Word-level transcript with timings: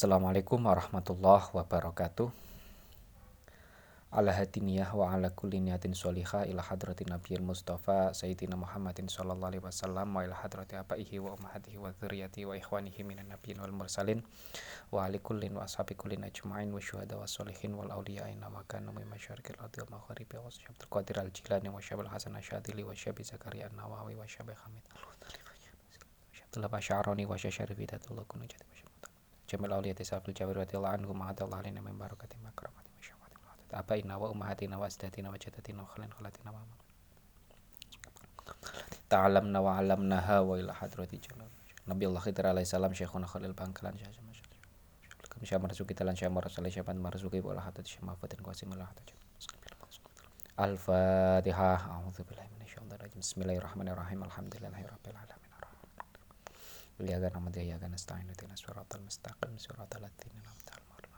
Assalamualaikum 0.00 0.64
warahmatullahi 0.64 1.52
wabarakatuh. 1.52 2.32
Ala 4.16 4.32
hadiniyah 4.32 4.88
wa 4.96 5.12
ala 5.12 5.28
kulli 5.28 5.60
niyatin 5.60 5.92
sholihah 5.92 6.48
ila 6.48 6.64
hadratin 6.64 7.12
nabiyil 7.12 7.44
mustafa 7.44 8.16
sayyidina 8.16 8.56
Muhammadin 8.56 9.12
sallallahu 9.12 9.52
alaihi 9.52 9.60
wasallam 9.60 10.08
wa 10.08 10.24
ila 10.24 10.32
hadrati 10.40 10.80
abaihi 10.80 11.20
wa 11.20 11.36
ummahatihi 11.36 11.76
wa 11.76 11.92
dzurriyyati 11.92 12.48
wa 12.48 12.56
ikhwanihi 12.56 13.04
minan 13.04 13.28
nabiyyin 13.28 13.60
wal 13.60 13.76
mursalin 13.76 14.24
wa 14.88 15.04
ali 15.04 15.20
kullin 15.20 15.52
wa 15.52 15.68
ashabi 15.68 15.92
kullin 15.92 16.24
ajma'in 16.24 16.72
wa 16.72 16.80
syuhada 16.80 17.20
wa 17.20 17.28
sholihin 17.28 17.76
wal 17.76 17.92
awliya 17.92 18.24
inna 18.32 18.48
wa 18.48 18.64
kanu 18.64 18.96
min 18.96 19.04
masyariqil 19.04 19.60
ardi 19.60 19.84
wal 19.84 20.00
magharibi 20.00 20.40
wa 20.40 20.48
qadir 20.88 21.20
al 21.20 21.28
jilani 21.28 21.68
wa 21.68 21.76
syabil 21.76 22.08
hasan 22.08 22.40
asyadili 22.40 22.88
wa 22.88 22.96
syabi 22.96 23.20
zakaria 23.20 23.68
an-nawawi 23.68 24.16
wa 24.16 24.24
syabi 24.24 24.56
hamid 24.64 24.80
al-mutali 24.96 25.44
wa 26.56 26.80
syaroni 26.80 27.28
wa 27.28 27.36
wa 27.36 28.24
jamil 29.50 29.74
awliyati 29.74 30.06
sabul 30.06 30.30
jawir 30.30 30.62
wa 30.62 30.94
anhu 30.94 31.10
ma'adallah 31.10 31.58
alina 31.58 31.82
min 31.82 31.98
barakati 31.98 32.38
makramati 32.38 32.94
wa 32.94 33.02
syabati 33.02 33.34
wa 33.42 33.50
abaina 33.82 34.14
wa 34.14 34.30
ummahatina 34.30 34.78
wa 34.78 34.86
asdatina 34.86 35.34
wa 35.34 35.38
jadatina 35.42 35.82
wa 35.82 35.90
khalin 35.90 36.10
khalatina 36.14 36.54
wa 36.54 36.62
ta'alamna 39.10 39.58
wa 39.58 39.74
alamnaha 39.74 40.46
wa 40.46 40.54
ila 40.54 40.70
hadrati 40.70 41.18
Nabi 41.90 42.06
Allah 42.06 42.22
Syekhuna 42.22 43.26
Khalil 43.26 43.50
Bangkalan 43.50 43.98
Syekh 43.98 44.14
Kami 45.26 45.46
Syekh 45.46 45.96
Talan 45.98 46.14
Syekh 46.14 46.30
Marzuki 46.30 46.70
Syekh 46.70 46.86
Marzuki 46.94 47.40
wa 47.42 47.54
lahadat 47.58 47.82
Syekh 47.82 48.06
Al-Fatihah 50.60 51.90
A'udzu 51.90 52.22
billahi 52.22 52.46
minasyaitonir 52.54 53.10
na'budu 57.00 57.56
wa 57.56 57.64
iyyaka 57.64 57.88
nasta'in 57.88 58.28
ihdinas 58.28 58.60
siratal 58.60 59.00
mustaqim 59.00 59.56
siratal 59.56 60.04
ladzina 60.04 60.36
an'amta 60.44 60.76
'alaihim 60.76 61.16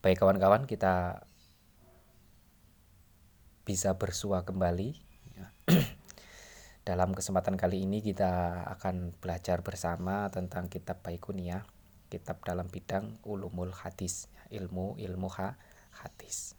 Baik 0.00 0.16
kawan-kawan 0.16 0.64
kita 0.64 1.20
bisa 3.68 3.92
bersua 4.00 4.48
kembali 4.48 4.96
Dalam 6.88 7.12
kesempatan 7.12 7.60
kali 7.60 7.84
ini 7.84 8.00
kita 8.00 8.64
akan 8.80 9.12
belajar 9.20 9.60
bersama 9.60 10.32
tentang 10.32 10.72
kitab 10.72 11.04
Baikuniyah 11.04 11.68
Kitab 12.08 12.40
dalam 12.48 12.72
bidang 12.72 13.20
ulumul 13.28 13.76
hadis 13.76 14.32
Ilmu 14.50 14.98
ilmu 14.98 15.28
ha, 15.36 15.54
hadis. 16.02 16.58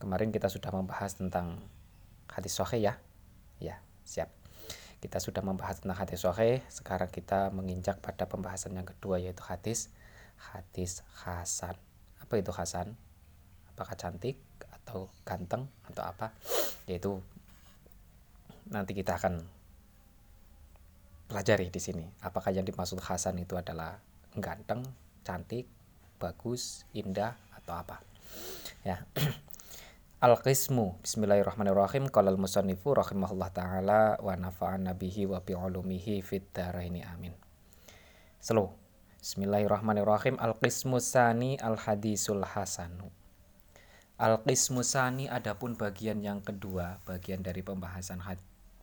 Kemarin 0.00 0.32
kita 0.32 0.48
sudah 0.48 0.72
membahas 0.72 1.12
tentang 1.14 1.60
hadis 2.32 2.56
sahih 2.56 2.92
ya. 2.92 2.94
Ya, 3.62 3.76
siap. 4.02 4.32
Kita 5.02 5.18
sudah 5.18 5.42
membahas 5.44 5.82
tentang 5.82 5.98
hadis 5.98 6.24
sahih, 6.24 6.64
sekarang 6.72 7.10
kita 7.10 7.52
menginjak 7.52 7.98
pada 8.00 8.24
pembahasan 8.24 8.74
yang 8.74 8.86
kedua 8.86 9.20
yaitu 9.20 9.42
hadis 9.44 9.92
hadis 10.50 11.06
hasan. 11.22 11.76
Apa 12.18 12.34
itu 12.40 12.50
hasan? 12.54 12.94
Apakah 13.74 13.94
cantik 13.94 14.38
atau 14.82 15.10
ganteng 15.22 15.68
atau 15.90 16.02
apa? 16.06 16.34
Yaitu 16.86 17.18
nanti 18.70 18.96
kita 18.96 19.18
akan 19.18 19.42
pelajari 21.30 21.72
di 21.72 21.80
sini. 21.80 22.04
Apakah 22.20 22.52
yang 22.52 22.66
dimaksud 22.66 23.00
hasan 23.00 23.40
itu 23.40 23.56
adalah 23.56 23.98
ganteng, 24.36 24.84
cantik, 25.24 25.64
bagus, 26.20 26.84
indah 26.92 27.36
atau 27.56 27.74
apa? 27.76 28.04
Ya. 28.84 29.02
Al-Qismu. 30.22 31.02
Bismillahirrahmanirrahim. 31.02 32.06
Qala 32.06 32.30
al-musannifu 32.30 32.94
rahimahullah 32.94 33.50
ta'ala 33.50 34.22
Wa 34.22 34.38
nafa'an 34.38 34.86
nabihi 34.86 35.26
wa 35.26 35.42
bi'ulumihi 35.42 36.22
Fit 36.22 36.46
daraini 36.54 37.02
amin. 37.02 37.34
Slow. 38.38 38.70
Bismillahirrahmanirrahim. 39.18 40.38
Al-Qismu 40.38 41.02
sani 41.02 41.58
al-hadisul 41.58 42.46
hasanu 42.46 43.10
Al-Qismu 44.22 44.86
sani 44.86 45.26
adapun 45.26 45.74
bagian 45.74 46.22
yang 46.22 46.38
kedua 46.38 47.02
Bagian 47.02 47.42
dari 47.42 47.66
pembahasan 47.66 48.22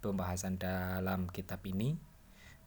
pembahasan 0.03 0.59
dalam 0.59 1.31
kitab 1.31 1.64
ini. 1.64 1.96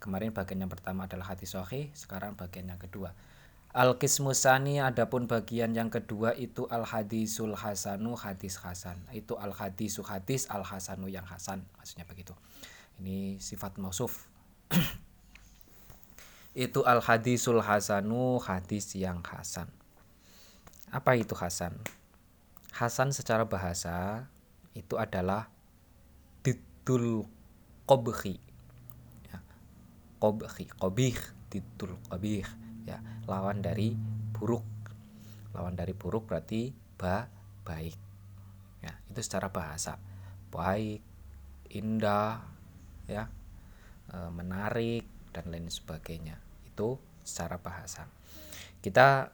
Kemarin 0.00 0.32
bagian 0.32 0.64
yang 0.64 0.72
pertama 0.72 1.04
adalah 1.04 1.36
hadis 1.36 1.52
sahih 1.52 1.92
Sekarang 1.92 2.41
bagian 2.41 2.72
yang 2.72 2.80
kedua 2.80 3.12
Al-Qismusani 3.72 4.84
adapun 4.84 5.25
bagian 5.25 5.72
yang 5.72 5.88
kedua 5.88 6.37
itu 6.37 6.69
al-hadisul 6.69 7.56
hasanu 7.56 8.12
hadis 8.21 8.60
hasan. 8.60 9.00
Itu 9.16 9.41
al-hadisu 9.41 10.05
hadis 10.05 10.44
al-hasanu 10.53 11.09
yang 11.09 11.25
hasan. 11.25 11.65
Maksudnya 11.81 12.05
begitu. 12.05 12.37
Ini 13.00 13.41
sifat 13.41 13.81
mausuf. 13.81 14.28
itu 16.69 16.84
al-hadisul 16.84 17.65
hasanu 17.65 18.37
hadis 18.44 18.93
yang 18.93 19.25
hasan. 19.25 19.72
Apa 20.93 21.16
itu 21.16 21.33
hasan? 21.33 21.72
Hasan 22.77 23.16
secara 23.16 23.49
bahasa 23.49 24.28
itu 24.77 25.00
adalah 25.00 25.49
titul 26.44 27.25
qobhi. 27.89 28.37
Ya. 29.33 29.41
Qobhi, 30.21 30.69
qobih, 30.77 31.16
titul 31.49 31.97
qobih 32.12 32.44
lawan 33.27 33.62
dari 33.62 33.94
buruk. 34.34 34.66
Lawan 35.55 35.78
dari 35.78 35.94
buruk 35.94 36.27
berarti 36.27 36.72
ba 36.99 37.28
baik. 37.62 37.97
Ya 38.83 38.93
itu 39.10 39.21
secara 39.22 39.53
bahasa. 39.53 39.99
Baik 40.50 41.00
indah 41.72 42.44
ya 43.09 43.31
e, 44.10 44.16
menarik 44.34 45.06
dan 45.31 45.49
lain 45.53 45.71
sebagainya. 45.71 46.37
Itu 46.66 46.99
secara 47.22 47.62
bahasa. 47.62 48.10
Kita 48.83 49.31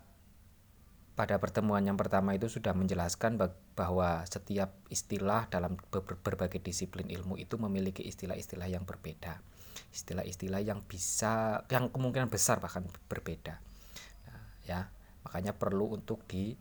pada 1.19 1.35
pertemuan 1.43 1.83
yang 1.83 1.99
pertama 1.99 2.31
itu 2.39 2.47
sudah 2.47 2.71
menjelaskan 2.79 3.41
bahwa 3.75 4.23
setiap 4.23 4.71
istilah 4.87 5.51
dalam 5.51 5.75
berbagai 6.23 6.63
disiplin 6.63 7.11
ilmu 7.11 7.35
itu 7.35 7.59
memiliki 7.59 8.07
istilah-istilah 8.07 8.71
yang 8.71 8.87
berbeda. 8.87 9.43
Istilah-istilah 9.91 10.63
yang 10.63 10.85
bisa 10.87 11.65
yang 11.73 11.91
kemungkinan 11.91 12.31
besar 12.31 12.63
bahkan 12.63 12.87
berbeda 13.11 13.68
ya. 14.69 14.93
Makanya 15.25 15.57
perlu 15.57 15.97
untuk 15.97 16.29
di 16.29 16.53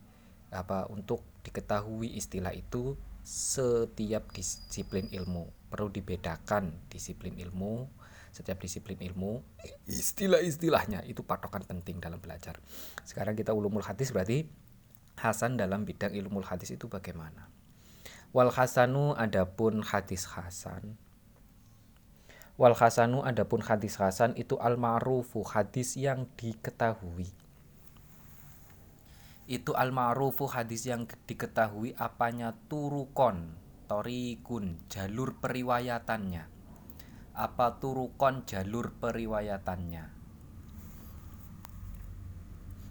apa 0.48 0.88
untuk 0.88 1.20
diketahui 1.44 2.16
istilah 2.16 2.56
itu 2.56 2.96
setiap 3.20 4.32
disiplin 4.32 5.12
ilmu. 5.12 5.68
Perlu 5.68 5.92
dibedakan 5.92 6.88
disiplin 6.88 7.36
ilmu 7.36 7.98
setiap 8.38 8.60
disiplin 8.60 8.94
ilmu 9.00 9.40
istilah-istilahnya 9.88 11.02
itu 11.10 11.24
patokan 11.24 11.64
penting 11.64 11.98
dalam 11.98 12.20
belajar. 12.22 12.54
Sekarang 13.02 13.34
kita 13.34 13.50
ulumul 13.56 13.82
hadis 13.82 14.14
berarti 14.14 14.46
hasan 15.18 15.58
dalam 15.58 15.82
bidang 15.82 16.14
ilmu 16.14 16.44
hadis 16.46 16.70
itu 16.70 16.86
bagaimana? 16.86 17.50
Wal 18.30 18.54
hasanu 18.54 19.16
adapun 19.18 19.82
hadis 19.82 20.28
hasan. 20.28 20.94
Wal 22.54 22.78
hasanu 22.78 23.26
adapun 23.26 23.64
hadis 23.64 23.98
hasan 23.98 24.38
itu 24.38 24.54
al 24.60 24.78
ma'rufu 24.78 25.42
hadis 25.42 25.98
yang 25.98 26.30
diketahui. 26.38 27.26
Itu 29.48 29.72
al 29.72 29.96
ma'rufu 29.96 30.44
hadis 30.44 30.84
yang 30.84 31.08
diketahui 31.24 31.96
apanya 31.96 32.52
turukon, 32.68 33.56
torikun, 33.88 34.76
jalur 34.92 35.40
periwayatannya. 35.40 36.44
Apa 37.32 37.80
turukon 37.80 38.44
jalur 38.44 38.92
periwayatannya? 39.00 40.04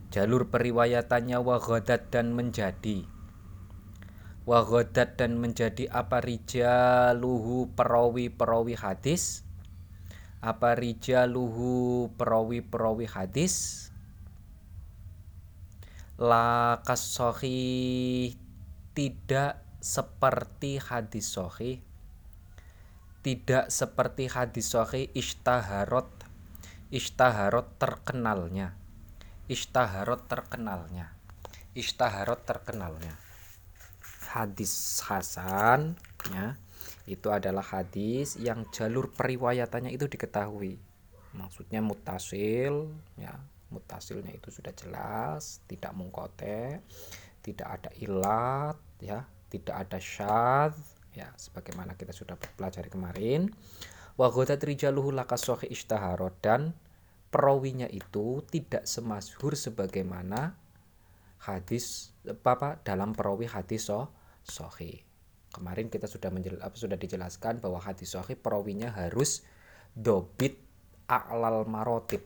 Jalur 0.10 0.50
periwayatannya 0.50 1.38
wagodat 1.38 2.10
dan 2.10 2.34
menjadi 2.34 3.06
wagodat 4.48 5.20
dan 5.20 5.38
menjadi 5.38 5.92
apa 5.92 6.24
rijaluhu 6.24 7.70
perawi 7.76 8.32
perawi 8.32 8.80
hadis 8.80 9.44
apa 10.40 10.78
rijaluhu 10.80 12.08
perawi-perawi 12.16 13.10
hadis 13.12 13.87
lakas 16.18 17.02
sohi 17.14 18.34
tidak 18.98 19.62
seperti 19.78 20.82
hadis 20.82 21.30
sohi 21.30 21.86
tidak 23.28 23.68
seperti 23.68 24.32
hadis 24.32 24.72
sohi 24.72 25.12
ishtaharot 25.12 26.08
ishtaharot 26.88 27.76
terkenalnya. 27.76 28.72
Ishtaharot 29.52 30.32
terkenalnya. 30.32 31.12
Ishtaharot 31.76 32.48
terkenalnya. 32.48 33.20
Hadis 34.32 35.04
hasan 35.08 36.00
ya 36.32 36.56
itu 37.08 37.32
adalah 37.32 37.64
hadis 37.64 38.36
yang 38.40 38.68
jalur 38.72 39.12
periwayatannya 39.12 39.92
itu 39.92 40.08
diketahui. 40.08 40.80
Maksudnya 41.36 41.84
mutasil 41.84 42.92
ya 43.20 43.36
mutasilnya 43.74 44.32
itu 44.32 44.50
sudah 44.54 44.72
jelas 44.74 45.64
tidak 45.68 45.92
mungkote 45.94 46.82
tidak 47.44 47.68
ada 47.68 47.90
ilat 48.00 48.78
ya 49.04 49.24
tidak 49.48 49.88
ada 49.88 50.00
syad 50.00 50.74
ya 51.16 51.32
sebagaimana 51.36 51.96
kita 51.96 52.12
sudah 52.12 52.36
pelajari 52.36 52.88
kemarin 52.92 53.52
wa 54.16 54.28
ghadat 54.32 54.62
rijaluhu 54.64 55.12
lakas 55.14 55.48
sahih 55.48 55.72
ishtahara 55.72 56.32
dan 56.40 56.74
perawinya 57.28 57.86
itu 57.92 58.42
tidak 58.48 58.88
semasyhur 58.88 59.54
sebagaimana 59.54 60.56
hadis 61.44 62.16
apa, 62.26 62.82
dalam 62.82 63.14
perawi 63.14 63.48
hadis 63.48 63.88
so, 63.88 64.10
sahih. 64.44 65.04
Kemarin 65.54 65.88
kita 65.88 66.06
sudah 66.06 66.30
menjel, 66.30 66.60
apa, 66.60 66.76
sudah 66.76 67.00
dijelaskan 67.00 67.64
bahwa 67.64 67.80
hadis 67.82 68.14
sahih 68.14 68.36
perawinya 68.36 68.92
harus 68.94 69.44
dobit 69.96 70.60
a'lal 71.08 71.66
marotib. 71.66 72.22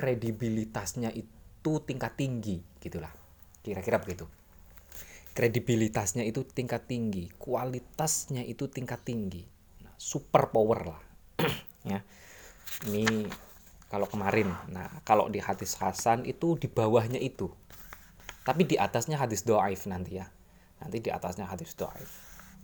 Kredibilitasnya 0.00 1.12
itu 1.12 1.72
tingkat 1.84 2.16
tinggi 2.16 2.56
gitulah. 2.80 3.12
Kira-kira 3.60 4.00
begitu. 4.00 4.24
Kredibilitasnya 5.36 6.24
itu 6.24 6.40
tingkat 6.48 6.88
tinggi, 6.88 7.28
kualitasnya 7.36 8.40
itu 8.48 8.72
tingkat 8.72 9.04
tinggi. 9.04 9.44
Super 10.00 10.48
power 10.48 10.80
lah. 10.96 11.02
Ya. 11.80 12.04
Ini 12.84 13.24
kalau 13.88 14.04
kemarin 14.04 14.52
nah 14.68 15.00
kalau 15.00 15.32
di 15.32 15.40
hadis 15.40 15.80
Hasan 15.80 16.24
itu 16.24 16.56
di 16.56 16.68
bawahnya 16.68 17.16
itu. 17.16 17.48
Tapi 18.44 18.64
di 18.64 18.76
atasnya 18.80 19.20
hadis 19.20 19.44
doaif 19.44 19.84
nanti 19.84 20.20
ya. 20.20 20.28
Nanti 20.80 21.00
di 21.00 21.12
atasnya 21.12 21.48
hadis 21.48 21.76
doaif. 21.76 22.08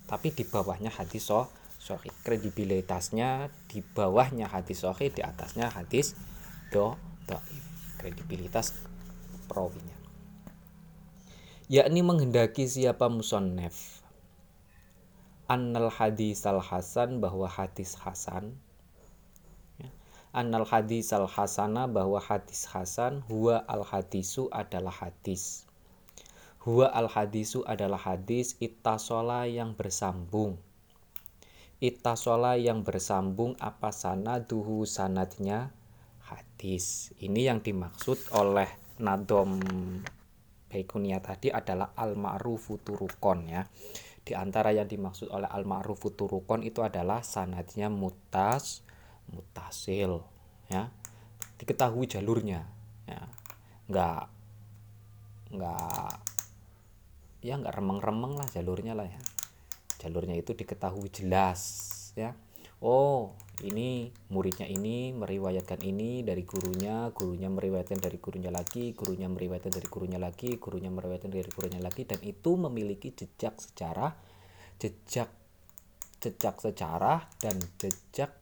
Tapi 0.09 0.33
di 0.37 0.45
bawahnya 0.45 0.93
hadis 0.93 1.29
so 1.29 1.49
sorry 1.87 2.11
kredibilitasnya 2.25 3.53
di 3.71 3.79
bawahnya 3.79 4.51
hadis 4.51 4.83
sahih 4.83 5.13
di 5.13 5.23
atasnya 5.23 5.71
hadis 5.71 6.19
do 6.75 6.99
doaif 7.27 7.67
kredibilitas 7.99 8.73
perawinya 9.51 9.99
yakni 11.67 12.03
menghendaki 12.07 12.71
siapa 12.71 13.11
musonnef 13.11 14.07
annal 15.47 15.95
hadis 15.95 16.43
al 16.43 16.59
hasan 16.59 17.23
bahwa 17.23 17.47
hadis 17.47 17.95
hasan. 17.95 18.59
Ya. 19.79 19.87
annal 20.35 20.67
hadis 20.67 21.15
al 21.15 21.31
hasana 21.31 21.87
bahwa 21.87 22.19
hadis 22.19 22.67
hasan 22.67 23.23
huwa 23.31 23.63
al 23.71 23.87
hadisu 23.87 24.51
adalah 24.51 24.91
hadis. 24.91 25.63
Huwa 26.67 26.91
al 26.91 27.07
hadisu 27.07 27.63
adalah 27.63 28.03
hadis 28.03 28.59
ittasola 28.59 29.47
yang 29.47 29.79
bersambung. 29.79 30.59
Ittasola 31.79 32.59
yang 32.59 32.83
bersambung 32.83 33.55
apa 33.63 33.95
sana 33.95 34.43
duhu 34.43 34.83
sanadnya 34.83 35.71
hadis 36.29 37.15
ini 37.23 37.47
yang 37.47 37.63
dimaksud 37.63 38.35
oleh 38.35 38.69
nadom 39.03 39.61
Baikunia 40.67 41.23
tadi 41.23 41.49
adalah 41.49 41.95
al 41.95 42.19
ma'rufu 42.19 42.83
turukon 42.83 43.47
ya 43.49 43.63
di 44.27 44.35
antara 44.35 44.75
yang 44.75 44.91
dimaksud 44.91 45.31
oleh 45.31 45.47
al-ma'ruf 45.47 46.03
turukon 46.19 46.67
itu 46.67 46.83
adalah 46.83 47.23
sanadnya 47.23 47.87
mutas, 47.87 48.83
mutasil, 49.31 50.27
ya. 50.67 50.91
Diketahui 51.63 52.11
jalurnya, 52.11 52.67
ya. 53.07 53.23
Enggak 53.87 54.27
enggak 55.47 56.27
ya 57.39 57.55
enggak 57.55 57.79
remeng-remeng 57.79 58.35
lah 58.35 58.51
jalurnya 58.51 58.99
lah 58.99 59.07
ya. 59.07 59.23
Jalurnya 60.03 60.35
itu 60.35 60.59
diketahui 60.59 61.07
jelas, 61.07 61.63
ya. 62.19 62.35
Oh, 62.83 63.39
ini 63.65 64.13
muridnya 64.29 64.69
ini 64.69 65.17
meriwayatkan 65.17 65.81
ini 65.81 66.21
dari 66.21 66.45
gurunya, 66.45 67.09
gurunya 67.17 67.49
meriwayatkan 67.49 67.97
dari 67.97 68.21
gurunya 68.21 68.53
lagi, 68.53 68.93
gurunya 68.93 69.33
meriwayatkan 69.33 69.73
dari 69.73 69.89
gurunya 69.89 70.21
lagi, 70.21 70.61
gurunya 70.61 70.93
meriwayatkan 70.93 71.33
dari 71.33 71.49
gurunya 71.49 71.81
lagi 71.81 72.05
dan 72.05 72.21
itu 72.21 72.51
memiliki 72.61 73.17
jejak 73.17 73.57
sejarah, 73.57 74.13
jejak 74.77 75.33
jejak 76.21 76.57
sejarah 76.61 77.25
dan 77.41 77.57
jejak 77.81 78.37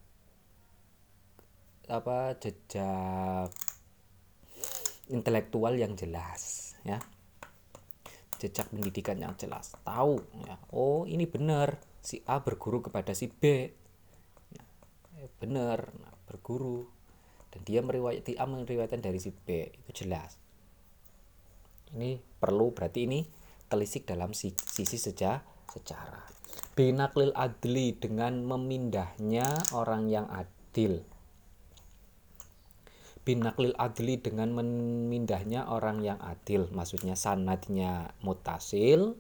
apa 1.87 2.35
jejak 2.41 3.55
intelektual 5.13 5.79
yang 5.79 5.95
jelas 5.95 6.75
ya. 6.83 6.99
Jejak 8.43 8.67
pendidikan 8.75 9.15
yang 9.15 9.39
jelas. 9.39 9.79
Tahu 9.87 10.19
ya. 10.43 10.59
Oh 10.75 11.07
ini 11.07 11.25
benar. 11.25 11.79
Si 12.05 12.21
A 12.29 12.43
berguru 12.43 12.85
kepada 12.85 13.15
si 13.17 13.31
B 13.31 13.73
benar 15.39 15.91
nah, 15.99 16.15
berguru. 16.29 16.87
Dan 17.55 17.63
dia 17.63 17.81
meriwayati 17.87 18.35
A 18.35 18.45
meriwayatkan 18.51 18.99
dari 18.99 19.23
si 19.23 19.31
B 19.31 19.71
itu 19.71 20.05
jelas. 20.05 20.37
Ini 21.95 22.19
perlu 22.19 22.75
berarti 22.75 23.07
ini 23.07 23.23
telisik 23.71 24.11
dalam 24.11 24.35
sisi 24.35 24.99
seja, 24.99 25.39
secara 25.71 26.35
binaklil 26.75 27.31
adli 27.39 27.95
dengan 27.95 28.43
memindahnya 28.43 29.47
orang 29.71 30.11
yang 30.11 30.27
adil. 30.27 31.07
Binaklil 33.25 33.73
adli 33.79 34.21
dengan 34.21 34.53
memindahnya 34.53 35.71
orang 35.71 36.05
yang 36.05 36.21
adil 36.21 36.69
maksudnya 36.75 37.17
sanadnya 37.17 38.13
mutasil 38.21 39.17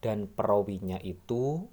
dan 0.00 0.24
perawinya 0.30 0.96
itu 1.02 1.66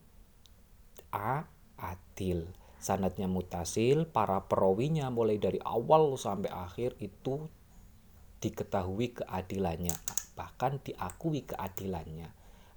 a 1.14 1.48
adil 1.80 2.50
sanatnya 2.84 3.32
mutasil 3.32 4.04
para 4.12 4.44
perawinya 4.44 5.08
mulai 5.08 5.40
dari 5.40 5.64
awal 5.64 6.20
sampai 6.20 6.52
akhir 6.52 7.00
itu 7.00 7.48
diketahui 8.44 9.16
keadilannya 9.24 9.96
bahkan 10.34 10.82
diakui 10.82 11.46
keadilannya. 11.46 12.30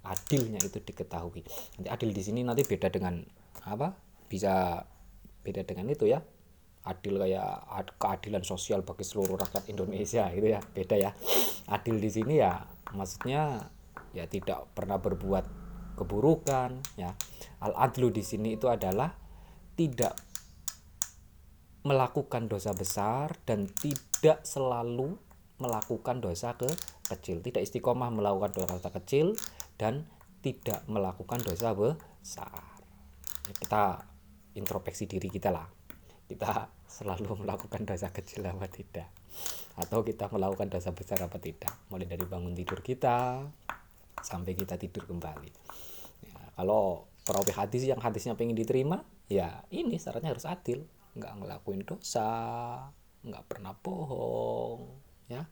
Adilnya 0.07 0.61
itu 0.63 0.79
diketahui. 0.79 1.43
Nanti 1.77 1.89
adil 1.91 2.15
di 2.15 2.23
sini 2.23 2.39
nanti 2.45 2.63
beda 2.63 2.87
dengan 2.87 3.19
apa? 3.67 3.91
Bisa 4.31 4.79
beda 5.43 5.67
dengan 5.67 5.91
itu 5.91 6.07
ya. 6.07 6.23
Adil 6.87 7.19
kayak 7.19 7.67
keadilan 7.99 8.47
sosial 8.47 8.87
bagi 8.87 9.03
seluruh 9.03 9.35
rakyat 9.35 9.67
Indonesia 9.67 10.31
itu 10.37 10.47
ya. 10.47 10.61
Beda 10.63 10.95
ya. 10.95 11.11
Adil 11.67 11.99
di 11.99 12.07
sini 12.07 12.39
ya 12.39 12.63
maksudnya 12.95 13.67
ya 14.15 14.23
tidak 14.31 14.71
pernah 14.71 14.95
berbuat 14.95 15.43
keburukan 15.99 16.79
ya. 16.95 17.11
Al 17.59 17.73
adlu 17.75 18.13
di 18.13 18.23
sini 18.23 18.55
itu 18.55 18.71
adalah 18.71 19.11
tidak 19.77 20.17
melakukan 21.85 22.49
dosa 22.49 22.73
besar 22.75 23.37
dan 23.47 23.69
tidak 23.69 24.43
selalu 24.43 25.15
melakukan 25.61 26.19
dosa 26.19 26.57
ke 26.57 26.67
kecil. 27.07 27.39
Tidak 27.39 27.61
istiqomah 27.61 28.11
melakukan 28.11 28.51
dosa 28.51 28.89
kecil 28.91 29.37
dan 29.79 30.03
tidak 30.41 30.83
melakukan 30.89 31.39
dosa 31.45 31.71
besar. 31.77 32.65
Kita 33.47 34.01
introspeksi 34.57 35.05
diri 35.07 35.29
kita 35.29 35.53
lah. 35.53 35.69
Kita 36.27 36.67
selalu 36.89 37.37
melakukan 37.45 37.85
dosa 37.85 38.09
kecil 38.09 38.43
apa 38.49 38.67
tidak? 38.67 39.07
Atau 39.77 40.01
kita 40.01 40.27
melakukan 40.33 40.67
dosa 40.73 40.91
besar 40.91 41.21
apa 41.21 41.37
tidak? 41.37 41.71
Mulai 41.93 42.09
dari 42.09 42.25
bangun 42.25 42.57
tidur 42.57 42.81
kita 42.81 43.45
sampai 44.17 44.57
kita 44.57 44.75
tidur 44.81 45.05
kembali. 45.05 45.51
Ya, 46.25 46.41
kalau 46.57 47.05
perawi 47.27 47.51
hadis 47.51 47.83
yang 47.83 47.99
hadisnya 47.99 48.39
pengen 48.39 48.55
diterima 48.55 49.03
ya 49.27 49.67
ini 49.75 49.99
syaratnya 49.99 50.31
harus 50.31 50.47
adil. 50.47 50.87
Nggak 51.19 51.33
ngelakuin 51.43 51.83
dosa 51.83 52.29
nggak 53.27 53.43
pernah 53.51 53.75
bohong 53.75 54.95
ya. 55.27 55.43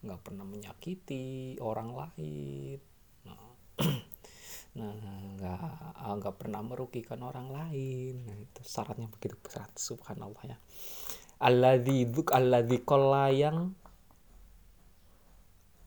Nggak 0.00 0.20
pernah 0.24 0.44
menyakiti 0.48 1.60
orang 1.60 1.92
lain. 1.92 2.80
Nah, 3.28 3.52
nah 4.80 4.92
nggak 5.36 5.60
nggak 6.00 6.36
pernah 6.40 6.60
merugikan 6.64 7.20
orang 7.20 7.52
lain. 7.52 8.24
Nah, 8.24 8.36
itu 8.40 8.60
syaratnya 8.64 9.12
begitu 9.12 9.36
berat 9.44 9.76
subhanallah 9.76 10.42
ya. 10.48 10.56
Alladzi 11.44 12.08
dzuk 12.08 12.32
alladzi 12.32 12.80
qalla 12.80 13.28
yang 13.28 13.76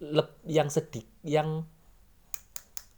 lep, 0.05 0.29
yang 0.45 0.69
sedih 0.69 1.03
yang 1.25 1.65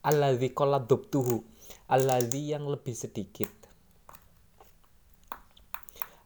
alladzi 0.04 0.52
qalla 0.52 0.84
dubtuhu 0.84 1.48
alladzi 1.92 2.56
yang 2.56 2.72
lebih 2.72 2.96
sedikit. 2.96 3.52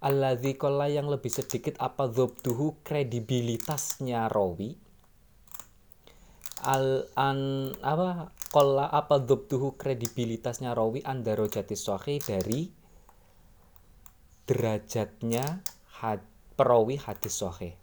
Alladzi 0.06 0.54
kola 0.54 0.86
yang 0.86 1.10
lebih 1.10 1.34
sedikit 1.34 1.82
apa 1.82 2.06
dzobduhu 2.06 2.86
kredibilitasnya 2.86 4.30
rawi. 4.30 4.78
Al 6.70 7.10
an 7.18 7.40
apa? 7.82 8.30
Kola 8.54 8.94
apa 8.94 9.18
dzobduhu 9.18 9.74
kredibilitasnya 9.74 10.78
rawi 10.78 11.02
andaro 11.02 11.50
jati 11.50 11.74
sahih 11.74 12.22
dari 12.22 12.70
derajatnya 14.46 15.66
had, 15.98 16.22
perawi 16.54 17.02
hadis 17.02 17.42
sahih. 17.42 17.74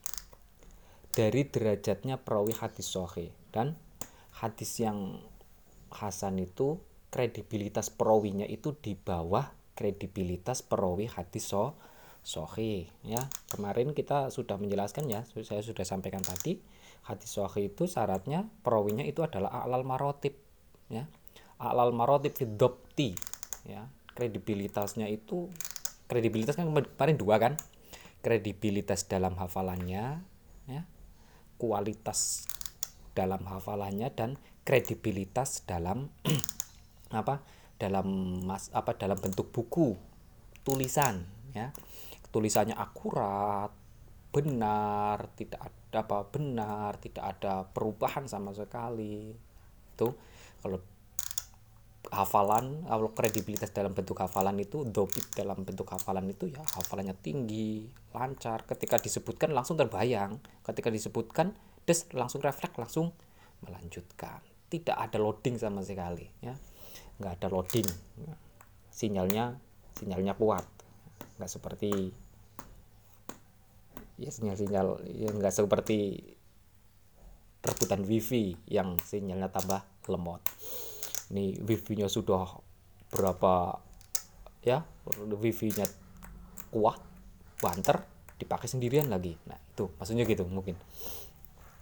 Dari 1.13 1.43
derajatnya 1.51 2.23
perawi 2.23 2.55
hadis 2.55 2.87
sahih. 2.95 3.35
Dan 3.51 3.75
hadis 4.39 4.79
yang 4.79 5.19
hasan 5.91 6.41
itu 6.41 6.79
kredibilitas 7.13 7.93
perawinya 7.93 8.49
itu 8.49 8.73
di 8.81 8.97
bawah 8.97 9.53
kredibilitas 9.77 10.65
perawi 10.65 11.13
hadis 11.13 11.53
sahih 11.53 11.77
sohi 12.23 12.87
ya. 13.03 13.29
Kemarin 13.51 13.93
kita 13.93 14.31
sudah 14.33 14.57
menjelaskan 14.57 15.11
ya 15.11 15.27
saya 15.45 15.61
sudah 15.61 15.85
sampaikan 15.85 16.23
tadi 16.25 16.63
hadis 17.05 17.35
sohi 17.35 17.69
itu 17.69 17.91
syaratnya 17.91 18.49
perawinya 18.63 19.03
itu 19.05 19.21
adalah 19.21 19.67
alal 19.67 19.85
marotip 19.85 20.39
ya. 20.89 21.05
Alal 21.61 21.93
marotip 21.93 22.39
fidopti 22.39 23.13
ya. 23.69 23.91
Kredibilitasnya 24.17 25.11
itu 25.11 25.53
kredibilitas 26.09 26.57
kan 26.57 26.71
kemarin 26.71 27.17
dua 27.19 27.37
kan? 27.43 27.59
Kredibilitas 28.23 29.11
dalam 29.11 29.35
hafalannya 29.37 30.23
ya. 30.71 30.83
Kualitas 31.59 32.47
dalam 33.13 33.45
hafalannya 33.45 34.09
dan 34.15 34.39
kredibilitas 34.63 35.67
dalam 35.67 36.09
apa 37.13 37.45
dalam 37.77 38.39
mas 38.47 38.71
apa 38.71 38.95
dalam 38.95 39.19
bentuk 39.19 39.51
buku 39.51 39.99
tulisan 40.63 41.27
ya. 41.51 41.75
Tulisannya 42.33 42.73
akurat 42.73 43.69
benar 44.33 45.29
tidak 45.37 45.69
ada 45.69 46.01
apa 46.01 46.19
benar 46.25 46.97
tidak 46.97 47.25
ada 47.37 47.69
perubahan 47.69 48.25
sama 48.25 48.57
sekali 48.57 49.37
itu. 49.93 50.09
Kalau 50.63 50.81
hafalan 52.09 52.89
kalau 52.89 53.13
kredibilitas 53.13 53.71
dalam 53.77 53.93
bentuk 53.93 54.17
hafalan 54.21 54.57
itu 54.59 54.89
dobit 54.89 55.29
dalam 55.37 55.63
bentuk 55.63 55.87
hafalan 55.93 56.33
itu 56.33 56.49
ya 56.49 56.65
hafalannya 56.65 57.13
tinggi 57.21 57.91
lancar. 58.17 58.65
Ketika 58.65 58.97
disebutkan 58.97 59.53
langsung 59.53 59.77
terbayang. 59.77 60.41
Ketika 60.65 60.89
disebutkan 60.89 61.53
des 61.85 62.09
langsung 62.17 62.41
refleks 62.41 62.79
langsung 62.81 63.13
melanjutkan. 63.61 64.41
Tidak 64.73 64.97
ada 64.97 65.21
loading 65.21 65.61
sama 65.61 65.85
sekali 65.85 66.25
ya 66.41 66.57
nggak 67.21 67.33
ada 67.41 67.49
loading. 67.53 67.89
Sinyalnya 68.93 69.57
sinyalnya 69.99 70.33
kuat. 70.37 70.65
Nggak 71.37 71.51
seperti 71.51 71.91
ya 74.21 74.31
sinyal-sinyal 74.31 75.03
ya 75.09 75.29
nggak 75.35 75.51
seperti 75.51 76.23
rebutan 77.63 78.03
wifi 78.07 78.55
yang 78.71 78.99
sinyalnya 79.03 79.51
tambah 79.51 79.83
lemot. 80.11 80.43
Ini 81.33 81.63
wifi-nya 81.65 82.11
sudah 82.11 82.45
berapa 83.13 83.79
ya 84.63 84.85
wifi-nya 85.17 85.87
kuat 86.71 86.99
banter 87.63 88.03
dipakai 88.39 88.67
sendirian 88.67 89.07
lagi. 89.07 89.39
Nah 89.47 89.57
itu 89.57 89.87
maksudnya 89.97 90.27
gitu 90.27 90.43
mungkin. 90.47 90.75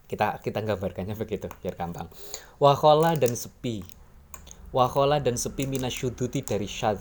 Kita 0.05 0.43
kita 0.43 0.61
gambarkannya 0.61 1.17
begitu 1.17 1.49
biar 1.63 1.75
gampang. 1.79 2.11
Wakola 2.61 3.17
dan 3.17 3.33
sepi 3.33 4.00
wakola 4.71 5.19
dan 5.19 5.35
sepi 5.35 5.67
minasyuduti 5.67 6.43
dari 6.47 6.67
syad 6.67 6.99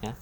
ya 0.00 0.12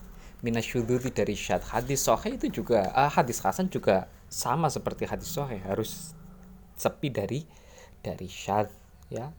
minasyuduti 0.42 1.14
dari 1.14 1.34
syad 1.34 1.62
hadis 1.66 2.02
sohe 2.02 2.34
itu 2.34 2.62
juga 2.62 2.90
ah, 2.92 3.10
hadis 3.10 3.38
hasan 3.42 3.70
juga 3.70 4.10
sama 4.26 4.70
seperti 4.70 5.06
hadis 5.06 5.30
sohe 5.30 5.62
harus 5.62 6.16
sepi 6.74 7.08
dari 7.12 7.46
dari 8.02 8.26
syad 8.26 8.66
ya 9.12 9.30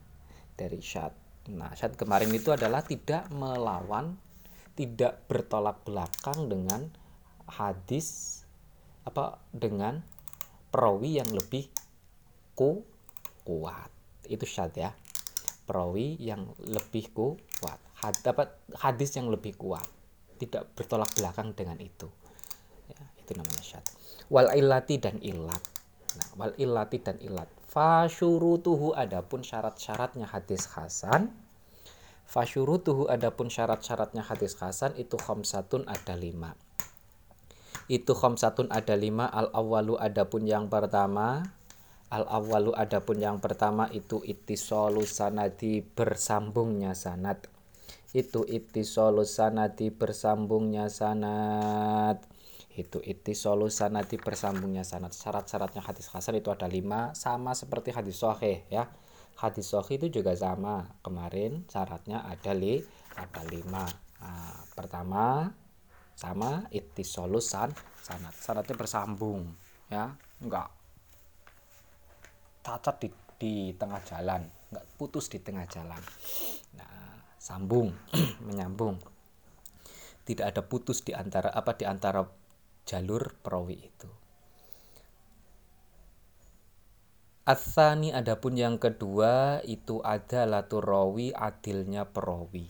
dari 0.56 0.80
syad 0.80 1.24
Nah, 1.52 1.76
syad 1.76 1.92
kemarin 2.00 2.32
itu 2.32 2.56
adalah 2.56 2.80
tidak 2.80 3.28
melawan, 3.28 4.16
tidak 4.72 5.20
bertolak 5.28 5.84
belakang 5.84 6.48
dengan 6.48 6.88
hadis 7.44 8.40
apa 9.04 9.36
dengan 9.52 10.00
perawi 10.72 11.20
yang 11.20 11.28
lebih 11.28 11.68
ku 12.56 12.80
kuat. 13.44 13.92
Itu 14.24 14.48
syad 14.48 14.72
ya. 14.72 14.96
Perawi 15.64 16.20
yang 16.20 16.52
lebih 16.60 17.12
kuat. 17.12 17.80
Had, 18.00 18.20
dapat 18.20 18.52
hadis 18.76 19.16
yang 19.16 19.32
lebih 19.32 19.56
kuat. 19.56 19.84
Tidak 20.36 20.76
bertolak 20.76 21.12
belakang 21.16 21.56
dengan 21.56 21.80
itu. 21.80 22.08
Ya, 22.92 23.00
itu 23.20 23.32
namanya 23.32 23.64
syad. 23.64 23.84
Wal 24.28 24.52
ilati 24.52 25.00
dan 25.00 25.16
ilat. 25.24 25.62
Nah, 26.14 26.28
wal 26.36 26.54
ilati 26.60 27.00
dan 27.00 27.16
ilat 27.18 27.48
Fasyurutuhu 27.74 28.94
adapun 28.94 29.42
syarat-syaratnya 29.42 30.30
hadis 30.30 30.70
hasan. 30.78 31.34
Fasyurutuhu 32.22 33.10
adapun 33.10 33.50
syarat-syaratnya 33.50 34.22
hadis 34.22 34.54
hasan 34.62 34.94
itu 34.94 35.18
khamsatun 35.18 35.82
ada 35.90 36.14
lima. 36.14 36.54
Itu 37.90 38.14
khamsatun 38.14 38.70
ada 38.70 38.94
lima. 38.94 39.26
Al 39.26 39.50
awalu 39.50 39.98
adapun 39.98 40.46
yang 40.46 40.70
pertama. 40.70 41.42
Al 42.12 42.28
awalu 42.28 42.76
adapun 42.76 43.16
yang 43.16 43.40
pertama 43.40 43.88
itu 43.88 44.20
ittisolu 44.20 45.08
sanadi 45.08 45.80
bersambungnya 45.80 46.92
sanad. 46.92 47.48
Itu 48.12 48.44
ittisolu 48.44 49.24
sanadi 49.24 49.88
bersambungnya 49.88 50.92
sanad. 50.92 52.20
Itu 52.74 52.98
iti 52.98 53.38
nanti 53.94 54.18
bersambungnya 54.18 54.82
sanat 54.82 55.14
syarat-syaratnya 55.14 55.78
hadis 55.78 56.10
hasan 56.10 56.42
itu 56.42 56.50
ada 56.50 56.66
lima 56.66 57.14
sama 57.14 57.54
seperti 57.54 57.94
hadis 57.94 58.18
sohih 58.18 58.66
ya. 58.66 58.90
Hadis 59.38 59.70
sohih 59.70 59.98
itu 59.98 60.20
juga 60.20 60.34
sama. 60.34 60.98
Kemarin 61.02 61.66
syaratnya 61.70 62.26
ada 62.26 62.50
li 62.50 62.82
ada 63.14 63.42
lima. 63.46 63.86
Nah, 64.18 64.66
pertama 64.74 65.54
sama 66.18 66.66
iti 66.74 67.06
solusan 67.06 67.70
sanat 68.02 68.34
syaratnya 68.34 68.74
bersambung 68.74 69.54
ya. 69.86 70.10
Enggak 70.42 70.83
cacat 72.64 72.96
di, 72.98 73.08
di 73.36 73.54
tengah 73.76 74.00
jalan 74.02 74.48
enggak 74.72 74.86
putus 74.96 75.28
di 75.28 75.38
tengah 75.38 75.68
jalan 75.68 76.00
nah 76.74 77.20
sambung 77.36 77.92
menyambung 78.48 78.96
tidak 80.24 80.56
ada 80.56 80.62
putus 80.64 81.04
di 81.04 81.12
antara 81.12 81.52
apa 81.52 81.76
di 81.76 81.84
antara 81.84 82.24
jalur 82.88 83.36
perawi 83.44 83.76
itu. 83.76 84.08
Asani 87.44 88.08
adapun 88.08 88.56
yang 88.56 88.80
kedua 88.80 89.60
itu 89.68 90.00
ada 90.00 90.48
laturawi 90.48 91.36
adilnya 91.36 92.08
perawi. 92.08 92.64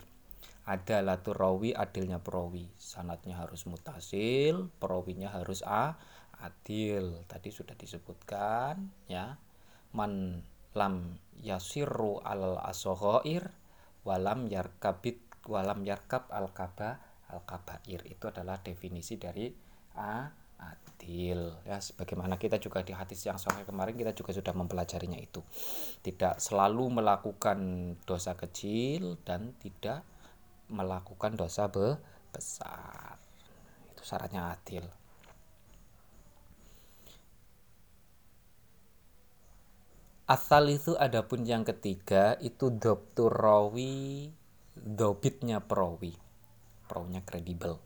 Ada 0.67 0.99
laturawi 0.99 1.71
adilnya 1.71 2.19
perawi. 2.19 2.67
Sanatnya 2.75 3.39
harus 3.39 3.71
mutasil, 3.71 4.75
perawinya 4.83 5.31
harus 5.31 5.63
a 5.63 5.95
adil. 6.43 7.23
Tadi 7.31 7.55
sudah 7.55 7.79
disebutkan 7.79 8.91
ya. 9.07 9.39
Man 9.95 10.43
lam 10.75 11.23
yasiru 11.39 12.19
al 12.27 12.59
asohoir 12.67 13.47
walam 14.03 14.51
yarkabit 14.51 15.47
walam 15.47 15.87
yarkab 15.87 16.27
al 16.35 16.51
kaba 16.51 16.99
al 17.31 17.47
kabair. 17.47 18.03
Itu 18.11 18.29
adalah 18.29 18.59
definisi 18.59 19.15
dari 19.17 19.49
a 19.95 20.27
adil 20.55 21.61
ya 21.67 21.77
sebagaimana 21.77 22.41
kita 22.41 22.57
juga 22.57 22.81
di 22.81 22.97
hadis 22.97 23.27
yang 23.29 23.37
sahih 23.37 23.69
kemarin 23.69 23.99
kita 23.99 24.17
juga 24.17 24.35
sudah 24.35 24.55
mempelajarinya 24.57 25.21
itu. 25.23 25.41
Tidak 26.03 26.43
selalu 26.43 27.03
melakukan 27.03 27.59
dosa 28.03 28.35
kecil 28.35 29.23
dan 29.23 29.55
tidak 29.63 30.03
melakukan 30.73 31.39
dosa 31.39 31.71
be 31.71 31.95
besar. 32.35 33.21
Itu 33.95 34.03
syaratnya 34.03 34.59
adil 34.59 35.04
Asal 40.25 40.73
itu 40.73 40.97
adapun 40.97 41.45
yang 41.45 41.69
ketiga 41.69 42.41
itu 42.41 42.73
dokter 42.73 43.29
rawi 43.29 44.33
dobitnya 44.73 45.61
perawi 45.61 46.17
perawinya 46.89 47.21
kredibel 47.29 47.77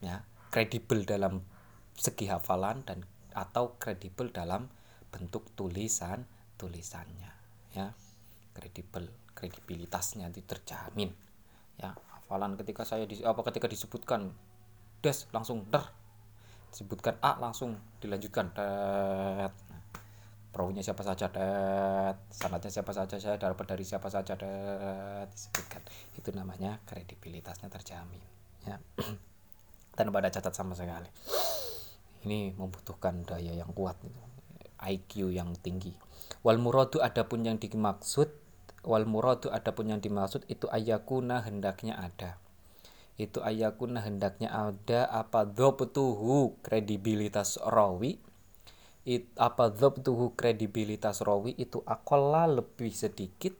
ya. 0.00 0.24
Kredibel 0.48 1.04
dalam 1.04 1.44
segi 1.92 2.32
hafalan 2.32 2.88
dan 2.88 3.04
atau 3.36 3.76
kredibel 3.76 4.32
dalam 4.32 4.72
bentuk 5.12 5.52
tulisan 5.52 6.24
tulisannya 6.56 7.32
ya. 7.76 7.92
Kredibel 8.56 9.12
kredibilitasnya 9.36 10.32
itu 10.32 10.40
terjamin 10.48 11.12
ya. 11.76 11.92
Hafalan 12.16 12.56
ketika 12.56 12.88
saya 12.88 13.04
di 13.04 13.20
apa 13.28 13.44
ketika 13.52 13.68
disebutkan 13.68 14.32
des 15.04 15.28
langsung 15.36 15.68
der. 15.68 15.84
Disebutkan 16.72 17.20
a 17.20 17.36
langsung 17.36 17.76
dilanjutkan 18.00 18.56
perahunya 20.52 20.84
siapa 20.84 21.00
saja 21.00 21.32
det 21.32 22.16
sanatnya 22.28 22.68
siapa 22.68 22.92
saja 22.92 23.16
saya 23.16 23.40
dapat 23.40 23.64
dari 23.72 23.84
siapa 23.88 24.12
saja 24.12 24.36
det 24.36 24.52
disebutkan. 25.32 25.82
Itu 26.12 26.30
namanya 26.36 26.76
kredibilitasnya 26.84 27.72
terjamin 27.72 28.20
ya. 28.68 28.76
Tanpa 29.96 30.20
ada 30.20 30.28
catat 30.28 30.52
sama 30.52 30.76
sekali. 30.76 31.08
Ini 32.22 32.54
membutuhkan 32.54 33.24
daya 33.26 33.56
yang 33.56 33.72
kuat 33.72 33.98
IQ 34.84 35.32
yang 35.32 35.56
tinggi. 35.58 35.96
Wal 36.44 36.60
muradu 36.60 37.00
adapun 37.00 37.48
yang 37.48 37.56
dimaksud 37.58 38.30
wal 38.82 39.06
muradu 39.06 39.50
adapun 39.50 39.90
yang 39.94 40.00
dimaksud 40.04 40.44
itu 40.52 40.68
ayakuna 40.68 41.42
hendaknya 41.42 41.98
ada. 41.98 42.38
Itu 43.16 43.44
ayakuna 43.44 44.02
hendaknya 44.02 44.52
ada 44.52 45.06
apa? 45.08 45.44
Dhabtuhu 45.46 46.60
kredibilitas 46.64 47.60
rawi 47.60 48.31
it, 49.02 49.26
apa 49.34 49.70
dhabtuhu 49.70 50.38
kredibilitas 50.38 51.22
rawi 51.26 51.58
itu 51.58 51.82
akola 51.82 52.46
lebih 52.46 52.94
sedikit 52.94 53.54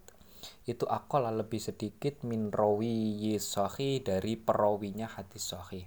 itu 0.62 0.86
akola 0.86 1.30
lebih 1.34 1.58
sedikit 1.58 2.22
min 2.26 2.54
rawi 2.54 3.34
sahih 3.38 4.02
dari 4.02 4.38
perawinya 4.38 5.10
hadis 5.10 5.54
sahih. 5.54 5.86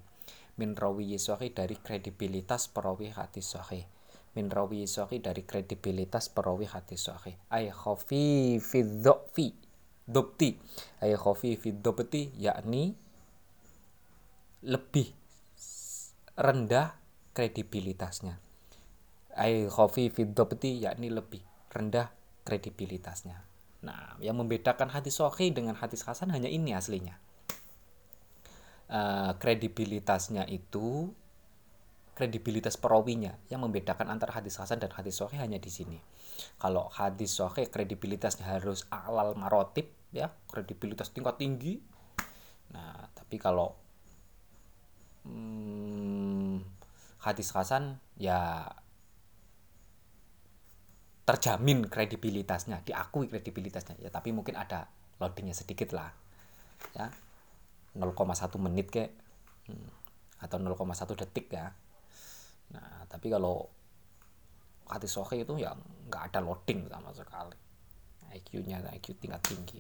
Min 0.55 0.75
rawi 0.75 1.15
sahih 1.19 1.51
dari 1.51 1.75
kredibilitas 1.79 2.71
perawi 2.71 3.11
hadis 3.11 3.55
sahih. 3.55 3.83
Min 4.35 4.51
rawi 4.51 4.87
sahih 4.87 5.19
dari 5.23 5.43
kredibilitas 5.47 6.31
perawi 6.31 6.67
hadis 6.67 7.07
sahih. 7.07 7.35
Ay 7.51 7.71
khafi 7.71 8.59
fi 8.59 8.79
dhfi 8.83 9.47
dobti 10.05 10.53
ay 11.01 11.17
khafi 11.17 11.57
fi 11.57 11.69
dobti 11.73 12.29
yakni 12.37 12.93
lebih 14.61 15.09
rendah 16.37 16.93
kredibilitasnya 17.33 18.44
ai 19.35 19.67
khofi 19.67 20.09
fiddobti 20.11 20.83
yakni 20.83 21.11
lebih 21.11 21.43
rendah 21.71 22.11
kredibilitasnya 22.47 23.43
nah 23.85 24.17
yang 24.23 24.39
membedakan 24.39 24.89
hadis 24.89 25.21
sahih 25.21 25.53
dengan 25.53 25.77
hadis 25.77 26.01
hasan 26.07 26.33
hanya 26.33 26.49
ini 26.49 26.73
aslinya 26.73 27.19
uh, 28.89 29.37
kredibilitasnya 29.37 30.47
itu 30.49 31.13
kredibilitas 32.15 32.79
perawinya 32.79 33.35
yang 33.51 33.67
membedakan 33.67 34.07
antara 34.07 34.39
hadis 34.39 34.55
hasan 34.55 34.79
dan 34.79 34.87
hadis 34.95 35.19
sahih 35.19 35.35
hanya 35.35 35.59
di 35.59 35.67
sini. 35.67 35.99
Kalau 36.55 36.87
hadis 36.87 37.35
sahih 37.35 37.67
kredibilitasnya 37.67 38.47
harus 38.47 38.87
alal 38.87 39.35
marotip 39.35 39.91
ya, 40.15 40.31
kredibilitas 40.47 41.11
tingkat 41.11 41.35
tinggi. 41.35 41.83
Nah, 42.71 43.11
tapi 43.11 43.35
kalau 43.35 43.75
hmm, 45.27 46.63
hadis 47.19 47.51
hasan 47.51 47.99
ya 48.15 48.63
terjamin 51.25 51.89
kredibilitasnya, 51.89 52.85
diakui 52.85 53.27
kredibilitasnya 53.27 53.97
ya, 53.97 54.13
tapi 54.13 54.29
mungkin 54.29 54.55
ada 54.55 54.87
loadingnya 55.17 55.57
sedikit 55.57 55.91
lah. 55.91 56.13
Ya. 56.93 57.09
0,1 57.95 58.11
menit 58.59 58.91
kayak 58.91 59.15
hmm, 59.71 59.89
atau 60.43 60.59
0,1 60.59 61.15
detik 61.15 61.47
ya 61.47 61.71
Nah, 62.73 63.05
tapi 63.05 63.29
kalau 63.29 63.69
hati 64.89 65.09
sohe 65.09 65.41
itu 65.41 65.57
ya 65.57 65.73
nggak 66.09 66.23
ada 66.33 66.39
loading 66.41 66.89
sama 66.89 67.11
sekali. 67.13 67.57
IQ-nya 68.33 68.81
IQ 68.97 69.15
tingkat 69.21 69.41
tinggi. 69.45 69.79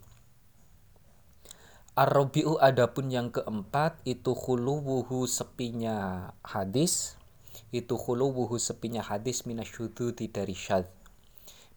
Ar-Rabi'u 1.95 2.59
adapun 2.59 3.07
yang 3.07 3.31
keempat 3.31 4.03
itu 4.03 4.35
khuluwuhu 4.35 5.23
sepinya 5.31 6.27
hadis 6.43 7.15
itu 7.71 7.95
khuluwuhu 7.95 8.59
sepinya 8.59 8.99
hadis 8.99 9.47
minasyududi 9.47 10.27
dari 10.27 10.51
syad 10.51 10.91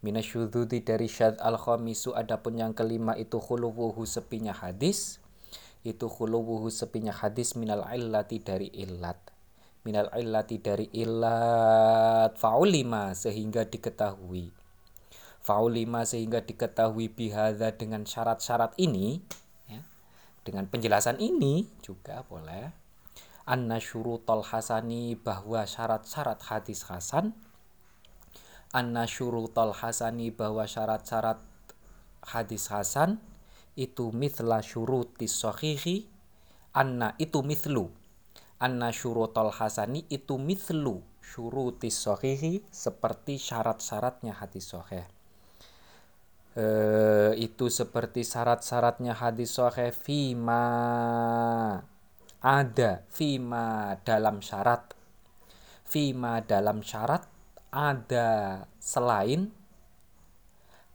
minasyududi 0.03 0.87
dari 0.87 1.11
syad 1.11 1.39
al 1.43 1.59
khamisu 1.59 2.15
adapun 2.15 2.59
yang 2.59 2.73
kelima 2.75 3.19
itu 3.19 3.43
khuluwuhu 3.43 4.07
sepinya 4.07 4.55
hadis. 4.55 5.19
Itu 5.83 6.11
khuluwuhu 6.11 6.71
sepinya 6.71 7.15
hadis 7.15 7.55
minal 7.55 7.87
illati 7.91 8.43
dari 8.43 8.71
illat. 8.75 9.19
Minal 9.87 10.11
illati 10.19 10.59
dari 10.59 10.91
illat. 10.93 12.35
Faulima 12.39 13.15
sehingga 13.15 13.67
diketahui. 13.67 14.51
Faulima 15.39 16.05
sehingga 16.05 16.45
diketahui 16.45 17.09
bihada 17.09 17.73
dengan 17.73 18.05
syarat-syarat 18.05 18.77
ini 18.77 19.23
ya, 19.65 19.81
dengan 20.45 20.69
penjelasan 20.69 21.17
ini 21.23 21.65
juga 21.81 22.21
boleh. 22.29 22.69
Anna 23.49 23.81
syurutul 23.81 24.45
hasani 24.45 25.17
bahwa 25.17 25.65
syarat-syarat 25.65 26.45
hadis 26.53 26.85
hasan 26.85 27.33
anna 28.75 29.09
syurutul 29.09 29.73
hasani 29.73 30.33
bahwa 30.33 30.69
syarat-syarat 30.69 31.41
hadis 32.25 32.69
hasan 32.69 33.21
itu 33.79 34.11
mithla 34.13 34.61
syurutis 34.61 35.33
sahihi 35.33 36.09
anna 36.75 37.15
itu 37.17 37.41
mithlu. 37.41 37.91
Anna 38.59 38.91
syurutol 38.91 39.55
hasani 39.55 40.03
itu 40.11 40.35
mithlu 40.35 40.99
syurutis 41.23 41.95
sohihi 41.95 42.67
seperti 42.75 43.39
syarat-syaratnya 43.39 44.35
hadis 44.35 44.75
soheh 44.75 45.07
e, 46.59 46.67
itu 47.39 47.71
seperti 47.71 48.27
syarat-syaratnya 48.27 49.15
hadis 49.15 49.55
soheh 49.55 49.95
fima 49.95 50.65
ada 52.43 53.03
fima 53.11 53.99
dalam 54.03 54.39
syarat. 54.43 54.95
Fima 55.89 56.45
dalam 56.45 56.85
syarat 56.85 57.38
ada 57.69 58.65
selain 58.81 59.53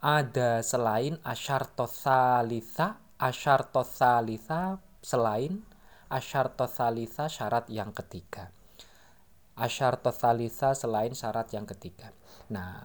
ada 0.04 0.60
selain 0.66 1.16
asyar 1.24 1.70
tosalisa 1.72 3.00
asyar 3.22 3.72
tosalisa 3.72 4.82
selain 5.00 5.64
asyar 6.14 6.54
salisa 6.70 7.26
syarat 7.26 7.66
yang 7.74 7.90
ketiga. 7.90 8.54
Asyar 9.58 9.98
salisa 10.14 10.78
selain 10.78 11.14
syarat 11.18 11.50
yang 11.54 11.66
ketiga. 11.66 12.14
Nah, 12.54 12.82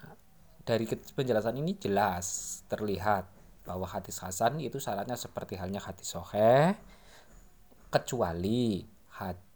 dari 0.64 0.84
penjelasan 0.88 1.60
ini 1.60 1.76
jelas 1.76 2.60
terlihat 2.68 3.28
bahwa 3.68 3.84
hadis 3.84 4.20
hasan 4.24 4.60
itu 4.64 4.80
syaratnya 4.80 5.16
seperti 5.16 5.60
halnya 5.60 5.80
hadis 5.80 6.08
soheh 6.08 6.72
kecuali 7.92 8.84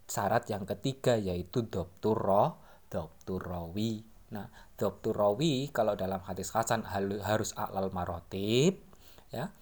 syarat 0.09 0.45
yang 0.53 0.69
ketiga 0.69 1.17
yaitu 1.17 1.65
doktur 1.65 2.17
roh 2.17 2.61
doktur 2.93 3.41
rawi 3.41 4.12
nah 4.33 4.49
doktur 4.81 5.13
rawi 5.13 5.69
kalau 5.69 5.93
dalam 5.93 6.25
hadis 6.25 6.49
hasan 6.57 6.89
harus 7.23 7.53
alal 7.55 7.93
marotib 7.93 8.81
ya. 9.29 9.53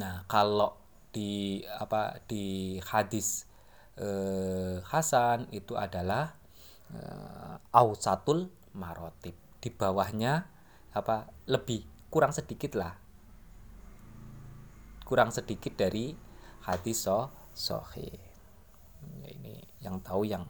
Nah 0.00 0.24
kalau 0.24 0.80
di 1.12 1.60
apa 1.68 2.24
di 2.24 2.80
hadis 2.80 3.44
eh, 4.00 4.80
Hasan 4.80 5.52
itu 5.52 5.76
adalah 5.76 6.32
eh, 6.96 7.56
ausatul 7.76 8.48
marotib. 8.72 9.36
Di 9.62 9.68
bawahnya 9.68 10.48
apa 10.96 11.28
lebih 11.46 11.84
kurang 12.08 12.32
sedikit 12.32 12.72
lah. 12.74 12.96
Kurang 15.04 15.28
sedikit 15.28 15.76
dari 15.76 16.16
hadis 16.64 17.04
so 17.04 17.28
sohi 17.52 18.08
ini 19.28 19.60
yang 19.84 20.00
tahu 20.00 20.24
yang 20.24 20.46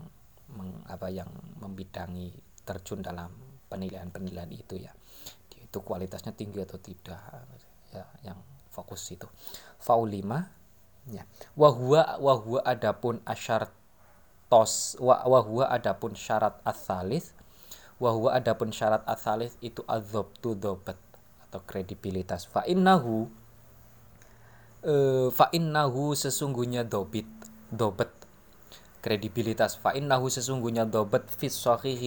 meng, 0.54 0.70
apa 0.86 1.10
yang 1.10 1.26
membidangi 1.58 2.30
terjun 2.62 3.02
dalam 3.02 3.30
penilaian-penilaian 3.72 4.50
itu 4.52 4.78
ya. 4.78 4.92
Itu 5.56 5.80
kualitasnya 5.80 6.36
tinggi 6.36 6.60
atau 6.62 6.76
tidak 6.76 7.22
ya 7.92 8.04
yang 8.24 8.38
fokus 8.72 9.04
itu. 9.12 9.28
Faulima 9.80 10.48
ya. 11.08 11.24
Wahwa 11.56 12.20
wahwa 12.20 12.60
adapun 12.64 13.20
asyar 13.28 13.72
tos 14.52 15.00
wahwa 15.00 15.64
adapun 15.72 16.12
syarat 16.12 16.60
asalis 16.64 17.32
wahwa 17.96 18.36
adapun 18.36 18.68
syarat 18.68 19.00
asalis 19.08 19.56
itu 19.64 19.80
tu 20.40 20.52
dobat 20.52 20.98
atau 21.48 21.60
kredibilitas. 21.64 22.44
Fa 22.44 22.64
innahu 22.68 23.28
e, 24.84 24.94
fa 25.32 25.48
innahu 25.56 26.12
sesungguhnya 26.12 26.84
dobit 26.84 27.28
dobet 27.72 28.21
kredibilitas. 29.02 29.76
Fa 29.76 29.92
innahu 29.92 30.30
sesungguhnya 30.30 30.86
dobet 30.86 31.26
fis 31.28 31.58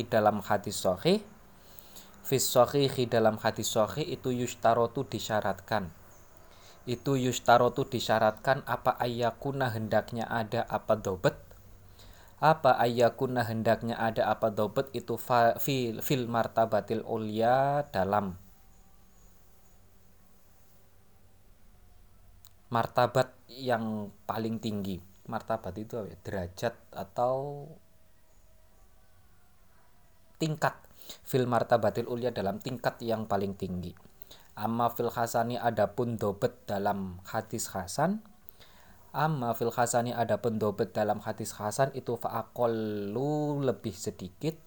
dalam 0.09 0.41
hadis 0.41 0.79
sahih 0.79 1.21
fis 2.25 2.49
dalam 3.11 3.37
hadis 3.37 3.69
sahih 3.69 4.07
itu 4.07 4.31
yustarotu 4.33 5.05
disyaratkan. 5.05 5.91
Itu 6.87 7.19
yustarotu 7.19 7.85
disyaratkan 7.85 8.63
apa 8.65 8.97
ayakuna 8.97 9.69
hendaknya 9.69 10.25
ada 10.25 10.65
apa 10.65 10.97
dobet 10.97 11.35
apa 12.43 12.75
ayakuna 12.77 13.47
hendaknya 13.47 13.95
ada 13.95 14.27
apa 14.27 14.51
dobet 14.51 14.91
itu 14.91 15.15
fa, 15.15 15.55
fil, 15.55 16.03
fil 16.03 16.27
martabatil 16.27 17.01
ulia 17.07 17.87
dalam 17.95 18.35
martabat 22.67 23.31
yang 23.47 24.11
paling 24.27 24.59
tinggi 24.59 25.14
martabat 25.27 25.73
itu 25.77 25.99
apa 25.99 26.07
ya? 26.11 26.17
derajat 26.23 26.75
atau 26.91 27.67
tingkat. 30.41 30.75
Fil 31.21 31.45
martabatil 31.45 32.09
ulia 32.09 32.33
dalam 32.33 32.57
tingkat 32.57 32.97
yang 33.05 33.29
paling 33.29 33.53
tinggi. 33.53 33.93
Amma 34.57 34.89
fil 34.89 35.13
hasani 35.13 35.59
adapun 35.59 36.17
dobet 36.17 36.65
dalam 36.65 37.21
hadis 37.27 37.69
hasan 37.75 38.25
Amma 39.15 39.55
fil 39.55 39.71
hasani 39.71 40.11
adapun 40.11 40.59
dobet 40.59 40.91
dalam 40.91 41.23
hadis 41.23 41.55
hasan 41.55 41.87
itu 41.95 42.19
fa'aqallu 42.19 43.63
lebih 43.63 43.95
sedikit 43.95 44.59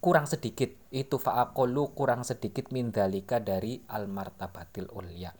kurang 0.00 0.24
sedikit. 0.24 0.72
Itu 0.88 1.20
fa'aqallu 1.20 1.92
kurang 1.92 2.24
sedikit 2.24 2.72
min 2.72 2.88
dalika 2.88 3.36
dari 3.36 3.84
al 3.84 4.08
martabatil 4.08 4.88
ulya 4.96 5.30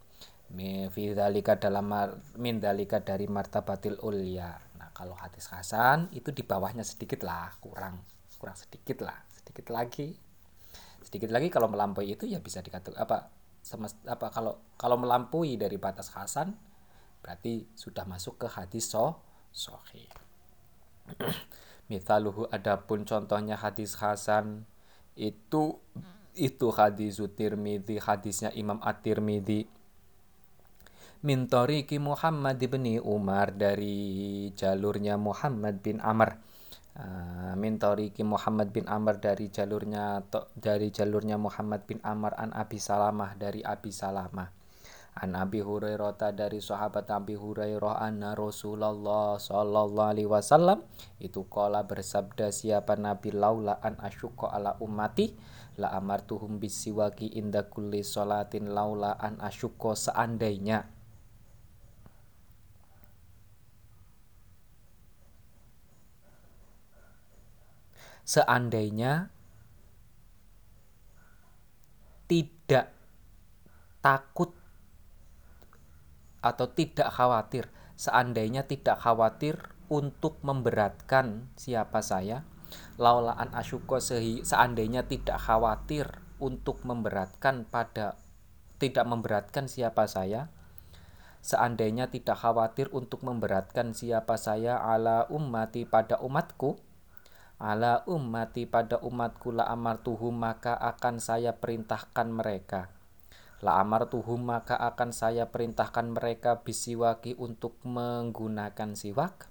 fi 0.92 1.16
dalika 1.16 1.56
dalam 1.56 1.88
min 2.36 2.60
dalika 2.60 3.00
dari 3.00 3.24
martabatil 3.24 4.00
ulya. 4.04 4.52
Nah 4.76 4.92
kalau 4.92 5.16
hadis 5.16 5.48
hasan 5.48 6.12
itu 6.12 6.28
di 6.30 6.44
bawahnya 6.44 6.84
sedikit 6.84 7.24
lah 7.24 7.56
kurang 7.58 8.04
kurang 8.36 8.56
sedikit 8.58 9.00
lah 9.04 9.16
sedikit 9.32 9.72
lagi. 9.72 10.12
Sedikit 11.02 11.32
lagi 11.32 11.48
kalau 11.48 11.68
melampaui 11.68 12.14
itu 12.14 12.28
ya 12.28 12.38
bisa 12.40 12.60
dikatakan 12.60 13.00
apa 13.00 13.32
semest, 13.62 13.96
apa 14.04 14.28
kalau 14.28 14.58
kalau 14.74 14.98
melampaui 14.98 15.54
dari 15.54 15.78
batas 15.78 16.10
hasan 16.12 16.52
berarti 17.22 17.70
sudah 17.78 18.02
masuk 18.02 18.42
ke 18.42 18.46
hadis 18.50 18.90
so 18.90 19.22
sohi 19.54 20.10
Mithaluhu 21.90 22.50
adapun 22.50 23.06
contohnya 23.06 23.54
hadis 23.54 23.94
hasan 24.02 24.66
itu 25.14 25.78
itu 26.34 26.66
hadis 26.72 27.20
Tirmidzi 27.36 28.00
hadisnya 28.00 28.50
Imam 28.56 28.80
At-Tirmidzi 28.80 29.68
Mintoriki 31.22 32.02
Muhammad 32.02 32.58
bin 32.58 32.82
Umar 32.98 33.54
dari 33.54 34.50
jalurnya 34.58 35.14
Muhammad 35.14 35.78
bin 35.78 36.02
Amr. 36.02 36.34
Uh, 36.98 37.54
Mintoriki 37.54 38.26
Muhammad 38.26 38.74
bin 38.74 38.90
Amr 38.90 39.22
dari 39.22 39.46
jalurnya 39.46 40.26
dari 40.58 40.90
jalurnya 40.90 41.38
Muhammad 41.38 41.86
bin 41.86 42.02
Amr 42.02 42.34
an 42.34 42.50
Abi 42.50 42.82
Salamah 42.82 43.38
dari 43.38 43.62
Abi 43.62 43.94
Salamah. 43.94 44.50
An 45.14 45.38
Abi 45.38 45.62
Hurairah 45.62 46.34
dari 46.34 46.58
sahabat 46.58 47.06
Abi 47.14 47.38
Hurairah 47.38 48.02
anna 48.02 48.34
Rasulullah 48.34 49.38
sallallahu 49.38 50.02
alaihi 50.02 50.26
wasallam 50.26 50.82
itu 51.22 51.46
kala 51.46 51.86
bersabda 51.86 52.50
siapa 52.50 52.98
nabi 52.98 53.30
laula 53.30 53.78
an 53.78 53.94
asyqa 54.02 54.50
ala 54.50 54.74
ummati 54.82 55.38
la 55.78 55.94
amartuhum 55.94 56.58
bisiwaki 56.58 57.30
inda 57.38 57.70
kulli 57.70 58.02
salatin 58.02 58.74
laula 58.74 59.14
an 59.22 59.38
asyqa 59.38 59.94
seandainya 59.94 60.90
seandainya 68.22 69.30
tidak 72.30 72.94
takut 74.00 74.54
atau 76.42 76.66
tidak 76.74 77.12
khawatir 77.12 77.70
seandainya 77.94 78.66
tidak 78.66 78.98
khawatir 78.98 79.58
untuk 79.92 80.40
memberatkan 80.42 81.52
siapa 81.54 82.00
saya 82.02 82.42
laulaan 82.96 83.52
asyuko 83.52 84.00
seandainya 84.00 85.04
tidak 85.06 85.38
khawatir 85.38 86.08
untuk 86.42 86.82
memberatkan 86.82 87.68
pada 87.68 88.18
tidak 88.82 89.06
memberatkan 89.06 89.70
siapa 89.70 90.08
saya 90.10 90.50
seandainya 91.44 92.10
tidak 92.10 92.38
khawatir 92.38 92.90
untuk 92.90 93.22
memberatkan 93.22 93.94
siapa 93.94 94.34
saya 94.34 94.78
ala 94.82 95.30
ummati 95.30 95.86
pada 95.86 96.18
umatku 96.18 96.80
ala 97.62 98.02
ummati 98.10 98.66
pada 98.66 98.98
umatku 98.98 99.54
la 99.54 99.70
amartuhum 99.70 100.34
maka 100.34 100.74
akan 100.74 101.22
saya 101.22 101.54
perintahkan 101.54 102.26
mereka. 102.26 102.90
La 103.62 103.78
amar 103.78 104.10
tuhum 104.10 104.42
maka 104.42 104.74
akan 104.74 105.14
saya 105.14 105.46
perintahkan 105.46 106.18
mereka 106.18 106.66
bisiwaki 106.66 107.38
untuk 107.38 107.78
menggunakan 107.86 108.98
siwak. 108.98 109.46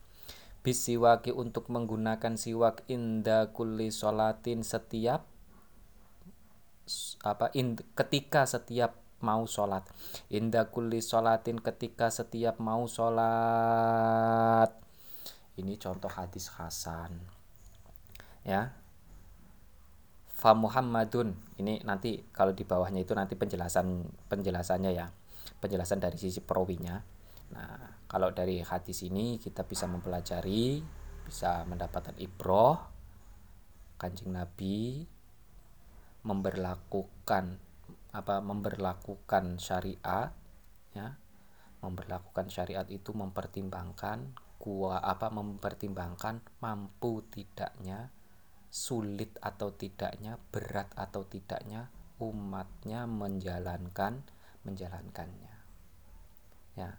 Bisiwaki 0.68 1.32
untuk 1.32 1.72
menggunakan 1.72 2.36
siwak 2.36 2.84
inda 2.92 3.56
kulli 3.56 3.88
solatin 3.88 4.68
setiap 4.68 5.24
apa 7.24 7.56
in, 7.56 7.80
ketika 7.96 8.44
setiap 8.44 9.00
mau 9.24 9.48
sholat. 9.48 9.88
Inda 10.28 10.68
kulli 10.68 11.00
solatin 11.00 11.64
ketika 11.64 12.12
setiap 12.12 12.60
mau 12.60 12.84
sholat. 12.92 14.76
Ini 15.56 15.80
contoh 15.80 16.12
hadis 16.12 16.52
Hasan 16.60 17.41
ya. 18.46 18.74
Fa 20.32 20.58
Muhammadun. 20.58 21.38
Ini 21.62 21.86
nanti 21.86 22.26
kalau 22.34 22.54
di 22.54 22.66
bawahnya 22.66 23.06
itu 23.06 23.14
nanti 23.14 23.38
penjelasan 23.38 24.10
penjelasannya 24.26 24.92
ya. 24.94 25.08
Penjelasan 25.62 26.02
dari 26.02 26.18
sisi 26.18 26.42
perawinya. 26.42 26.98
Nah 27.54 28.02
kalau 28.10 28.34
dari 28.34 28.60
hadis 28.60 29.06
ini 29.06 29.38
kita 29.38 29.64
bisa 29.64 29.86
mempelajari 29.86 30.82
bisa 31.22 31.64
mendapatkan 31.70 32.18
ibroh 32.18 32.76
kanjeng 34.02 34.34
Nabi 34.34 35.06
memberlakukan 36.26 37.62
apa 38.12 38.36
memberlakukan 38.42 39.62
syariat 39.62 40.34
ya. 40.98 41.18
Memberlakukan 41.82 42.50
syariat 42.54 42.86
itu 42.94 43.10
mempertimbangkan 43.14 44.38
kuah 44.62 45.02
apa 45.02 45.34
mempertimbangkan 45.34 46.46
mampu 46.62 47.26
tidaknya 47.34 48.14
sulit 48.72 49.36
atau 49.44 49.76
tidaknya, 49.76 50.40
berat 50.50 50.88
atau 50.96 51.28
tidaknya 51.28 51.92
umatnya 52.24 53.04
menjalankan 53.04 54.24
menjalankannya. 54.64 55.56
Ya, 56.80 56.96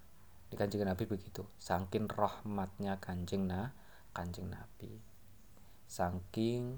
di 0.52 0.54
kanjeng 0.60 0.84
Nabi 0.84 1.08
begitu. 1.08 1.48
Saking 1.56 2.12
rahmatnya 2.12 3.00
kanjeng 3.00 3.48
na, 3.48 3.72
kanjeng 4.12 4.52
Nabi. 4.52 5.00
Saking 5.88 6.76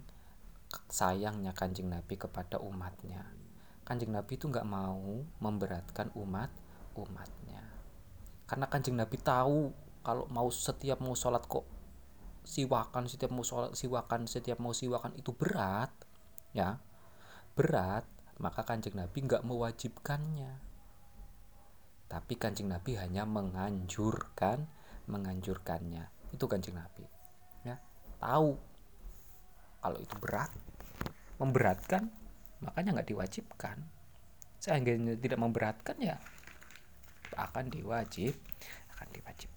sayangnya 0.86 1.50
kanjeng 1.50 1.90
Nabi 1.90 2.14
kepada 2.14 2.62
umatnya. 2.62 3.26
Kanjeng 3.82 4.14
Nabi 4.14 4.38
itu 4.38 4.46
nggak 4.46 4.68
mau 4.68 5.26
memberatkan 5.42 6.14
umat 6.14 6.54
umatnya. 6.94 7.66
Karena 8.46 8.70
kanjeng 8.70 8.94
Nabi 8.94 9.18
tahu 9.18 9.74
kalau 10.06 10.30
mau 10.30 10.46
setiap 10.52 11.02
mau 11.02 11.16
sholat 11.16 11.42
kok 11.48 11.73
siwakan 12.44 13.08
setiap 13.08 13.32
mau 13.32 13.40
sholat 13.40 13.72
siwakan 13.72 14.28
setiap 14.28 14.60
mau 14.60 14.76
siwakan 14.76 15.16
itu 15.16 15.32
berat 15.32 15.90
ya. 16.52 16.78
Berat 17.56 18.04
maka 18.38 18.62
kanjeng 18.62 18.94
nabi 18.94 19.24
nggak 19.24 19.42
mewajibkannya. 19.42 20.52
Tapi 22.06 22.34
kanjeng 22.36 22.68
nabi 22.68 23.00
hanya 23.00 23.24
menganjurkan 23.24 24.68
menganjurkannya. 25.08 26.04
Itu 26.30 26.44
kanjeng 26.46 26.76
nabi 26.76 27.08
ya. 27.64 27.80
Tahu 28.20 28.54
kalau 29.80 29.98
itu 30.00 30.14
berat 30.20 30.52
memberatkan 31.40 32.12
makanya 32.60 33.00
nggak 33.00 33.08
diwajibkan. 33.10 33.80
Sehingga 34.60 34.96
tidak 35.20 35.40
memberatkan 35.40 35.96
ya 36.00 36.16
akan 37.34 37.66
diwajib 37.66 38.34
akan 38.94 39.08
diwajibkan 39.10 39.53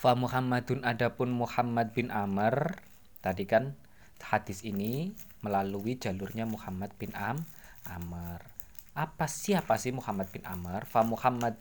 Fa 0.00 0.16
Muhammadun 0.16 0.80
adapun 0.80 1.28
Muhammad 1.28 1.92
bin 1.92 2.08
Amr 2.08 2.80
tadi 3.20 3.44
kan 3.44 3.76
hadis 4.16 4.64
ini 4.64 5.12
melalui 5.44 6.00
jalurnya 6.00 6.48
Muhammad 6.48 6.88
bin 6.96 7.12
Am 7.12 7.44
Amr. 7.84 8.40
Apa 8.96 9.28
siapa 9.28 9.76
sih 9.76 9.92
Muhammad 9.92 10.32
bin 10.32 10.40
Amr? 10.48 10.88
Fa 10.88 11.04
Muhammad 11.04 11.60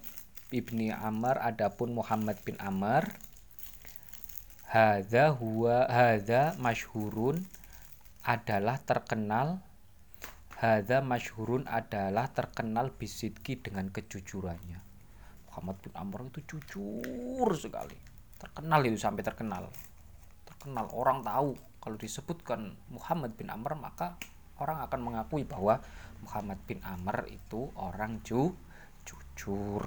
ibni 0.55 0.87
Amr 0.87 1.35
adapun 1.35 1.91
Muhammad 1.91 2.39
bin 2.47 2.55
Amr 2.63 3.11
hadza 4.71 5.35
huwa 5.35 5.91
hadza 5.91 6.55
masyhurun 6.63 7.43
adalah 8.23 8.79
terkenal 8.79 9.59
hadza 10.55 11.03
masyhurun 11.03 11.67
adalah 11.67 12.31
terkenal 12.31 12.95
bisidki 12.95 13.59
dengan 13.59 13.91
kejujurannya. 13.91 14.79
Muhammad 15.51 15.75
bin 15.83 15.91
Amr 15.91 16.31
itu 16.31 16.39
jujur 16.55 17.51
sekali 17.59 18.08
terkenal 18.39 18.81
itu 18.87 18.97
sampai 18.97 19.21
terkenal. 19.21 19.67
Terkenal 20.47 20.87
orang 20.95 21.21
tahu. 21.21 21.53
Kalau 21.79 21.95
disebutkan 21.95 22.75
Muhammad 22.91 23.35
bin 23.39 23.47
Amr 23.51 23.75
maka 23.75 24.19
orang 24.59 24.83
akan 24.83 24.99
mengakui 24.99 25.47
bahwa 25.47 25.79
Muhammad 26.23 26.59
bin 26.67 26.83
Amr 26.83 27.27
itu 27.31 27.71
orang 27.79 28.19
ju 28.23 28.51
jujur. 29.07 29.83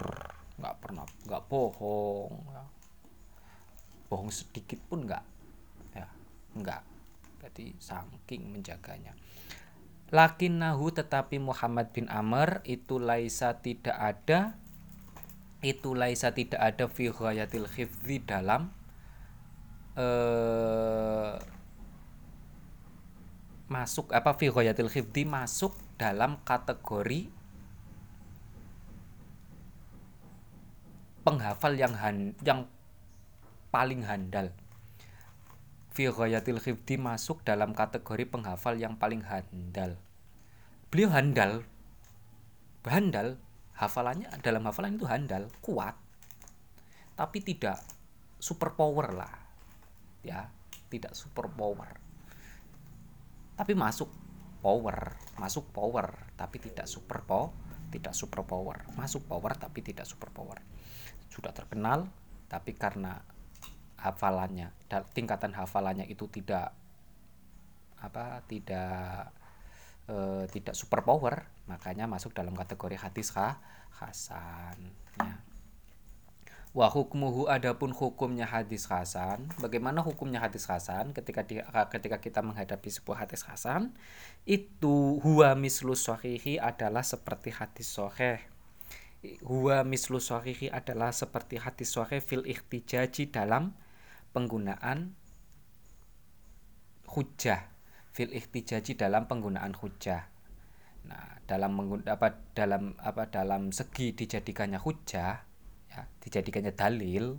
Nggak 0.57 0.77
pernah 0.81 1.05
nggak 1.29 1.43
bohong 1.49 2.33
ya. 2.53 2.65
bohong 4.09 4.29
sedikit 4.29 4.77
pun 4.89 5.09
nggak 5.09 5.25
ya 5.97 6.09
nggak. 6.57 6.83
Jadi 7.43 7.75
saking 7.81 8.53
menjaganya. 8.53 9.17
Lakin 10.13 10.61
nahu 10.61 10.93
tetapi 10.93 11.41
Muhammad 11.41 11.89
bin 11.97 12.05
Amr 12.13 12.61
itu 12.69 13.01
laisa 13.01 13.57
tidak 13.65 13.97
ada 13.97 14.61
itu 15.63 15.95
laisa 15.95 16.35
tidak 16.35 16.59
ada 16.59 16.91
fi 16.91 17.09
ghayatil 17.09 17.71
khifzi 17.71 18.19
dalam 18.27 18.75
eh, 19.95 21.39
masuk 23.71 24.11
apa 24.11 24.35
fi 24.35 24.51
ghayatil 24.51 24.91
khifzi 24.91 25.23
masuk 25.23 25.79
dalam 25.97 26.43
kategori 26.43 27.31
penghafal 31.23 31.79
yang 31.79 31.95
han, 31.95 32.35
yang 32.43 32.67
paling 33.71 34.03
handal. 34.03 34.51
Fi 35.95 36.11
ghayatil 36.11 36.59
khifdi 36.59 36.99
masuk 36.99 37.47
dalam 37.47 37.73
kategori 37.73 38.27
penghafal 38.27 38.75
yang 38.75 38.99
paling 38.99 39.23
handal. 39.23 39.97
Beliau 40.91 41.09
handal 41.15 41.63
handal 42.83 43.39
hafalannya 43.79 44.29
dalam 44.45 44.65
hafalan 44.69 44.97
itu 44.97 45.07
handal 45.09 45.49
kuat 45.65 45.97
tapi 47.17 47.39
tidak 47.45 47.81
super 48.43 48.75
power 48.75 49.15
lah 49.15 49.35
ya 50.25 50.47
tidak 50.91 51.15
super 51.17 51.49
power 51.49 51.89
tapi 53.57 53.73
masuk 53.77 54.11
power 54.63 55.19
masuk 55.39 55.71
power 55.75 56.33
tapi 56.39 56.57
tidak 56.63 56.87
super 56.87 57.23
power 57.23 57.53
tidak 57.93 58.17
super 58.17 58.41
power 58.49 58.89
masuk 58.97 59.29
power 59.29 59.53
tapi 59.55 59.85
tidak 59.85 60.09
super 60.09 60.33
power 60.33 60.59
sudah 61.29 61.53
terkenal 61.53 62.09
tapi 62.49 62.73
karena 62.73 63.21
hafalannya 64.01 64.73
tingkatan 65.13 65.53
hafalannya 65.53 66.09
itu 66.09 66.27
tidak 66.33 66.73
apa 68.03 68.43
tidak 68.51 69.31
e, 70.11 70.49
tidak 70.51 70.75
super 70.75 71.07
power 71.07 71.47
makanya 71.73 72.05
masuk 72.05 72.37
dalam 72.37 72.53
kategori 72.53 73.01
hadis 73.01 73.33
kah 73.33 73.57
hasan 73.97 74.93
ya 75.17 75.41
Wa 76.73 76.89
hukmuhu 76.89 77.53
adapun 77.53 77.93
hukumnya 77.93 78.49
hadis 78.49 78.89
hasan. 78.89 79.53
Bagaimana 79.61 80.01
hukumnya 80.01 80.41
hadis 80.41 80.65
hasan 80.65 81.13
ketika 81.13 81.45
di, 81.45 81.61
ketika 81.93 82.17
kita 82.17 82.41
menghadapi 82.41 82.89
sebuah 82.89 83.29
hadis 83.29 83.45
hasan 83.45 83.93
itu 84.49 85.21
huwa 85.21 85.53
mislu 85.53 85.93
sahihi 85.93 86.57
adalah 86.57 87.05
seperti 87.05 87.53
hadis 87.53 87.93
sahih. 87.93 88.41
Huwa 89.45 89.85
mislu 89.85 90.17
sahihi 90.17 90.73
adalah 90.73 91.13
seperti 91.13 91.61
hadis 91.61 91.93
sahih 91.93 92.25
fil 92.25 92.49
ihtijaji 92.49 93.29
dalam 93.29 93.77
penggunaan 94.33 95.13
hujah. 97.05 97.69
Fil 98.17 98.33
ihtijaji 98.33 98.97
dalam 98.97 99.29
penggunaan 99.29 99.77
hujah. 99.77 100.32
Nah, 101.03 101.43
dalam 101.53 101.75
apa 102.07 102.29
dalam 102.55 102.95
apa 103.03 103.27
dalam 103.29 103.75
segi 103.75 104.15
dijadikannya 104.15 104.79
hujah 104.79 105.43
ya 105.93 106.03
dijadikannya 106.25 106.73
dalil 106.73 107.37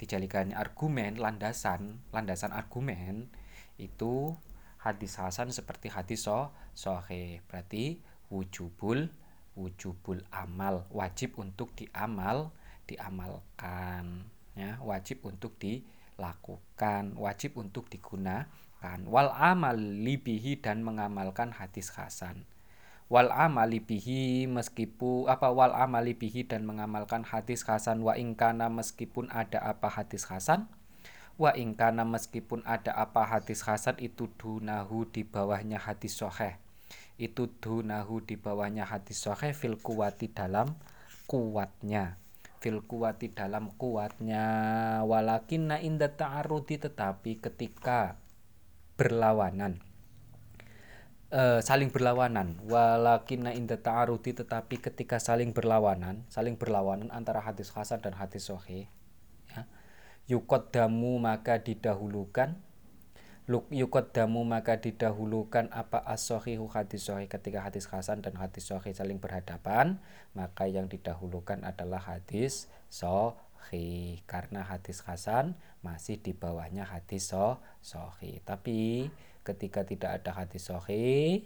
dijadikannya 0.00 0.56
argumen 0.56 1.20
landasan 1.20 2.00
landasan 2.14 2.54
argumen 2.56 3.28
itu 3.76 4.32
hadis 4.80 5.20
hasan 5.20 5.50
seperti 5.52 5.92
hadis 5.92 6.24
so 6.24 6.54
sohe 6.72 7.44
berarti 7.50 8.00
wujubul 8.32 9.12
wujubul 9.58 10.24
amal 10.32 10.88
wajib 10.88 11.36
untuk 11.36 11.76
diamal 11.76 12.54
diamalkan 12.88 14.30
ya 14.54 14.78
wajib 14.80 15.20
untuk 15.26 15.58
dilakukan 15.58 17.18
wajib 17.18 17.58
untuk 17.58 17.90
digunakan. 17.90 18.46
Wal 19.08 19.32
amal 19.32 19.80
libihi 19.80 20.60
dan 20.60 20.84
mengamalkan 20.84 21.56
hadis 21.56 21.88
hasan 21.96 22.44
wal 23.12 23.28
amali 23.28 23.84
bihi 23.84 24.48
meskipun 24.48 25.28
apa 25.28 25.52
wal 25.52 25.76
amali 25.76 26.16
bihi 26.16 26.48
dan 26.48 26.64
mengamalkan 26.64 27.24
hadis 27.24 27.64
hasan. 27.68 28.00
Wa 28.00 28.16
ingkana 28.16 28.72
meskipun 28.72 29.28
ada 29.28 29.60
apa 29.60 29.92
hadis 29.92 30.28
hasan? 30.28 30.68
Wa 31.36 31.52
ingkana 31.52 32.06
meskipun 32.06 32.62
ada 32.64 32.94
apa 32.94 33.26
hadis 33.26 33.66
hasan 33.66 33.98
itu 33.98 34.30
dunahu 34.38 35.04
di 35.10 35.26
bawahnya 35.26 35.82
hadis 35.82 36.16
soheh. 36.16 36.56
Itu 37.20 37.50
dunahu 37.60 38.22
di 38.22 38.38
bawahnya 38.38 38.86
hadis 38.88 39.22
soheh 39.22 39.52
fil 39.54 39.78
kuwati 39.78 40.30
dalam 40.30 40.78
kuatnya. 41.26 42.18
Fil 42.62 42.80
kuwati 42.80 43.34
dalam 43.34 43.74
kuatnya. 43.76 44.46
Walakin 45.04 45.74
na 45.74 45.76
inda 45.82 46.08
ta'arudi 46.08 46.80
tetapi 46.80 47.42
ketika 47.42 48.16
berlawanan 48.94 49.82
uh, 51.34 51.58
saling 51.60 51.90
berlawanan. 51.90 52.62
Walakina 52.64 53.50
inda 53.50 53.74
ta'arudi 53.74 54.38
tetapi 54.38 54.78
ketika 54.78 55.18
saling 55.18 55.50
berlawanan 55.50 56.22
saling 56.30 56.54
berlawanan 56.54 57.10
antara 57.10 57.42
hadis 57.42 57.74
hasan 57.74 57.98
dan 57.98 58.14
hadis 58.14 58.46
sahih 58.46 58.86
ya 60.24 60.40
damu 60.72 61.20
maka 61.20 61.60
didahulukan 61.60 62.56
luk 63.44 63.68
damu 64.16 64.40
maka 64.40 64.80
didahulukan 64.80 65.68
apa 65.68 66.00
as-sahihu 66.08 66.64
hadis 66.72 67.12
sahih 67.12 67.28
ketika 67.28 67.60
hadis 67.60 67.84
hasan 67.92 68.24
dan 68.24 68.32
hadis 68.40 68.72
sahih 68.72 68.96
saling 68.96 69.20
berhadapan 69.20 70.00
maka 70.32 70.64
yang 70.64 70.88
didahulukan 70.88 71.60
adalah 71.60 72.00
hadis 72.00 72.72
sahih. 72.88 74.24
Karena 74.24 74.64
hadis 74.64 75.04
hasan 75.04 75.60
masih 75.84 76.16
di 76.16 76.32
bawahnya 76.32 76.88
hadis 76.88 77.36
sahih. 77.84 78.40
Tapi 78.48 79.12
ketika 79.44 79.84
tidak 79.84 80.24
ada 80.24 80.32
hadis 80.32 80.72
sahih 80.72 81.44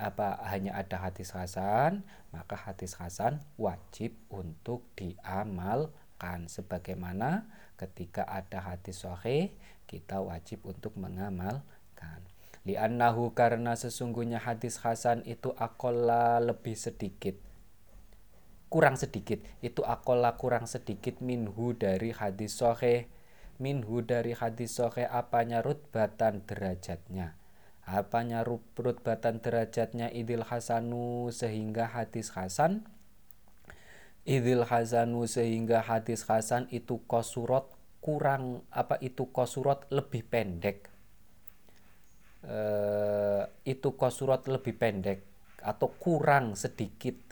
apa 0.00 0.40
hanya 0.48 0.74
ada 0.80 0.96
hadis 0.96 1.36
hasan 1.36 2.02
maka 2.32 2.56
hadis 2.56 2.96
hasan 2.96 3.44
wajib 3.60 4.16
untuk 4.32 4.84
diamalkan. 4.96 6.48
Sebagaimana 6.48 7.46
ketika 7.76 8.24
ada 8.24 8.64
hadis 8.64 9.04
sahih 9.04 9.52
kita 9.84 10.24
wajib 10.24 10.64
untuk 10.64 10.96
mengamalkan. 10.96 12.20
Li'annahu 12.68 13.32
karena 13.32 13.76
sesungguhnya 13.76 14.44
hadis 14.44 14.80
hasan 14.84 15.24
itu 15.24 15.52
akola 15.56 16.36
lebih 16.40 16.76
sedikit. 16.76 17.36
Kurang 18.68 19.00
sedikit. 19.00 19.40
Itu 19.64 19.84
akola 19.88 20.36
kurang 20.36 20.68
sedikit 20.68 21.24
minhu 21.24 21.72
dari 21.72 22.12
hadis 22.12 22.60
sahih 22.60 23.08
minhu 23.58 24.06
dari 24.06 24.34
hadis 24.34 24.78
sohe 24.78 25.04
apanya 25.04 25.60
rutbatan 25.60 26.46
derajatnya? 26.46 27.34
Apanya 27.82 28.46
rutbatan 28.46 29.42
derajatnya 29.42 30.08
idil 30.14 30.46
hasanu 30.46 31.28
sehingga 31.34 31.90
hadis 31.90 32.32
hasan? 32.32 32.86
Idil 34.28 34.68
hasanu 34.68 35.26
sehingga 35.26 35.82
hadis 35.82 36.24
hasan 36.28 36.70
itu 36.70 37.00
kosurot 37.10 37.74
kurang 37.98 38.62
apa 38.70 39.00
itu 39.02 39.28
kosurot 39.32 39.88
lebih 39.88 40.22
pendek? 40.28 40.86
E, 42.44 42.58
itu 43.66 43.88
kosurot 43.96 44.46
lebih 44.46 44.76
pendek 44.76 45.24
atau 45.64 45.90
kurang 45.96 46.54
sedikit 46.54 47.27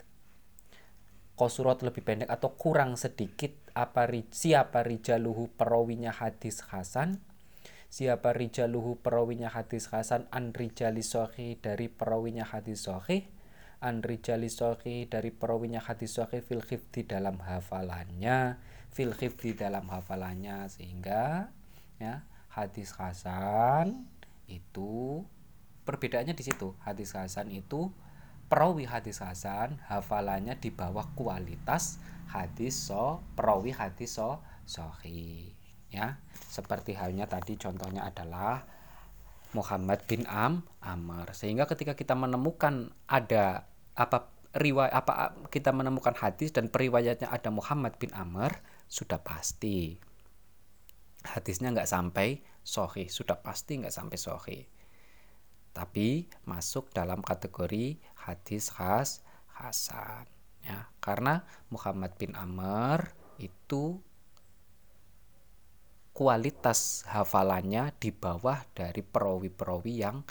kosurot 1.37 1.85
lebih 1.85 2.01
pendek 2.01 2.33
atau 2.33 2.57
kurang 2.57 2.97
sedikit 2.97 3.53
apa 3.77 4.09
siapa 4.33 4.81
rijaluhu 4.81 5.53
perawinya 5.53 6.09
hadis 6.09 6.65
Hasan. 6.65 7.21
Siapa 7.87 8.33
rijaluhu 8.33 8.99
perawinya 8.99 9.47
hadis 9.53 9.93
Hasan 9.93 10.25
an 10.33 10.51
rijali 10.51 11.05
sohi 11.05 11.55
dari 11.61 11.87
perawinya 11.87 12.43
hadis 12.43 12.89
sohi. 12.89 13.29
An 13.77 14.01
rijali 14.01 14.49
sohi 14.49 15.05
dari 15.05 15.29
perawinya 15.29 15.79
hadis 15.85 16.17
sohi 16.17 16.41
fil 16.41 16.65
di 16.65 17.01
dalam 17.05 17.37
hafalannya. 17.37 18.57
Fil 18.89 19.13
di 19.13 19.53
dalam 19.53 19.87
hafalannya 19.93 20.65
sehingga 20.73 21.53
ya 22.01 22.25
hadis 22.49 22.97
Hasan 22.97 24.09
itu 24.49 25.21
perbedaannya 25.85 26.33
di 26.33 26.43
situ. 26.43 26.73
Hadis 26.81 27.13
Hasan 27.13 27.53
itu 27.53 27.93
perawi 28.47 28.87
hadis 28.87 29.19
hasan 29.19 29.79
hafalannya 29.91 30.55
di 30.59 30.71
bawah 30.71 31.07
kualitas 31.15 31.99
hadis 32.31 32.75
so 32.75 33.23
perawi 33.35 33.75
hadis 33.75 34.19
so 34.19 34.39
sohi 34.67 35.55
ya. 35.91 36.19
Seperti 36.47 36.95
halnya 36.95 37.27
tadi 37.27 37.55
contohnya 37.55 38.07
adalah 38.07 38.67
Muhammad 39.55 40.03
bin 40.07 40.27
Am 40.27 40.67
Amr. 40.83 41.31
Sehingga 41.31 41.67
ketika 41.67 41.95
kita 41.95 42.15
menemukan 42.15 42.91
ada 43.07 43.67
apa 43.95 44.31
riwayat 44.57 44.93
apa 44.93 45.37
kita 45.51 45.71
menemukan 45.71 46.15
hadis 46.17 46.51
dan 46.55 46.71
periwayatnya 46.71 47.29
ada 47.29 47.49
Muhammad 47.53 47.95
bin 48.01 48.09
Amr 48.15 48.57
sudah 48.89 49.21
pasti 49.21 49.99
hadisnya 51.27 51.75
nggak 51.75 51.89
sampai 51.89 52.41
sohi 52.63 53.11
sudah 53.11 53.37
pasti 53.43 53.83
nggak 53.83 53.93
sampai 53.93 54.17
sohi 54.17 54.59
tapi 55.75 56.25
masuk 56.49 56.89
dalam 56.89 57.21
kategori 57.21 58.01
hadis 58.27 58.67
khas 58.75 59.23
hasan 59.55 60.27
ya. 60.59 60.91
Karena 60.99 61.47
Muhammad 61.71 62.19
bin 62.19 62.35
Amr 62.35 63.15
itu 63.39 64.03
kualitas 66.11 67.07
hafalannya 67.07 67.95
di 67.95 68.11
bawah 68.11 68.67
dari 68.75 68.99
perawi-perawi 68.99 69.93
yang 70.03 70.27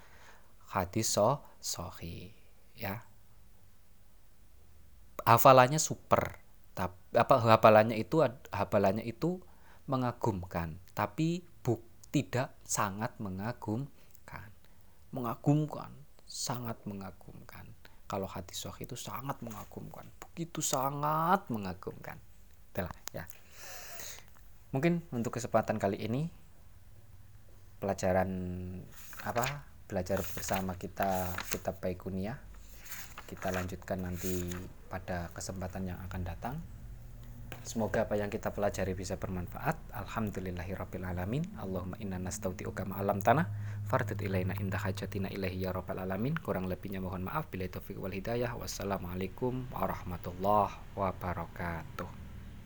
hadis 0.68 1.16
so 1.16 1.40
sohi 1.64 2.37
ya. 2.76 3.09
Hafalannya 5.24 5.80
super 5.80 6.44
tapi 6.76 7.16
apa 7.16 7.40
hafalannya 7.40 7.96
itu 7.96 8.20
hafalannya 8.52 9.09
itu 9.09 9.40
mengagumkan 9.88 10.76
tapi 10.92 11.40
buk 11.64 11.80
tidak 12.12 12.52
sangat 12.68 13.16
mengagum 13.16 13.88
mengagumkan, 15.16 15.92
sangat 16.28 16.76
mengagumkan. 16.85 17.36
Kalau 18.07 18.31
hati 18.31 18.55
soh 18.55 18.75
itu 18.79 18.95
sangat 18.95 19.42
mengagumkan, 19.42 20.07
begitu 20.23 20.62
sangat 20.62 21.42
mengagumkan. 21.51 22.19
Itulah 22.71 22.95
ya. 23.11 23.27
Mungkin 24.71 25.03
untuk 25.11 25.35
kesempatan 25.35 25.79
kali 25.83 25.99
ini 25.99 26.31
pelajaran 27.83 28.31
apa? 29.27 29.66
Belajar 29.87 30.19
bersama 30.23 30.75
kita 30.79 31.35
kitab 31.51 31.79
Baikunia. 31.83 32.38
Kita 33.27 33.51
lanjutkan 33.51 34.07
nanti 34.07 34.55
pada 34.87 35.31
kesempatan 35.35 35.90
yang 35.90 35.99
akan 36.07 36.23
datang. 36.23 36.55
Semoga 37.66 38.07
apa 38.07 38.14
yang 38.14 38.31
kita 38.31 38.55
pelajari 38.55 38.94
bisa 38.94 39.18
bermanfaat. 39.18 39.90
Alhamdulillahirabbil 39.90 41.02
alamin. 41.02 41.42
Allahumma 41.59 41.98
inna 41.98 42.14
nastauti'uka 42.22 42.87
alam 42.94 43.18
tanah 43.18 43.50
fardid 43.90 44.22
ilaina 44.22 44.55
indah 44.55 44.79
hajatina 44.79 45.26
ilahi 45.35 45.66
ya 45.66 45.74
rabbal 45.74 45.98
alamin. 45.98 46.38
Kurang 46.38 46.70
lebihnya 46.70 47.02
mohon 47.02 47.26
maaf 47.26 47.50
bila 47.50 47.66
taufiq 47.66 47.98
wal 47.98 48.14
hidayah. 48.14 48.55
Wassalamualaikum 48.55 49.66
warahmatullahi 49.74 50.79
wabarakatuh. 50.94 52.26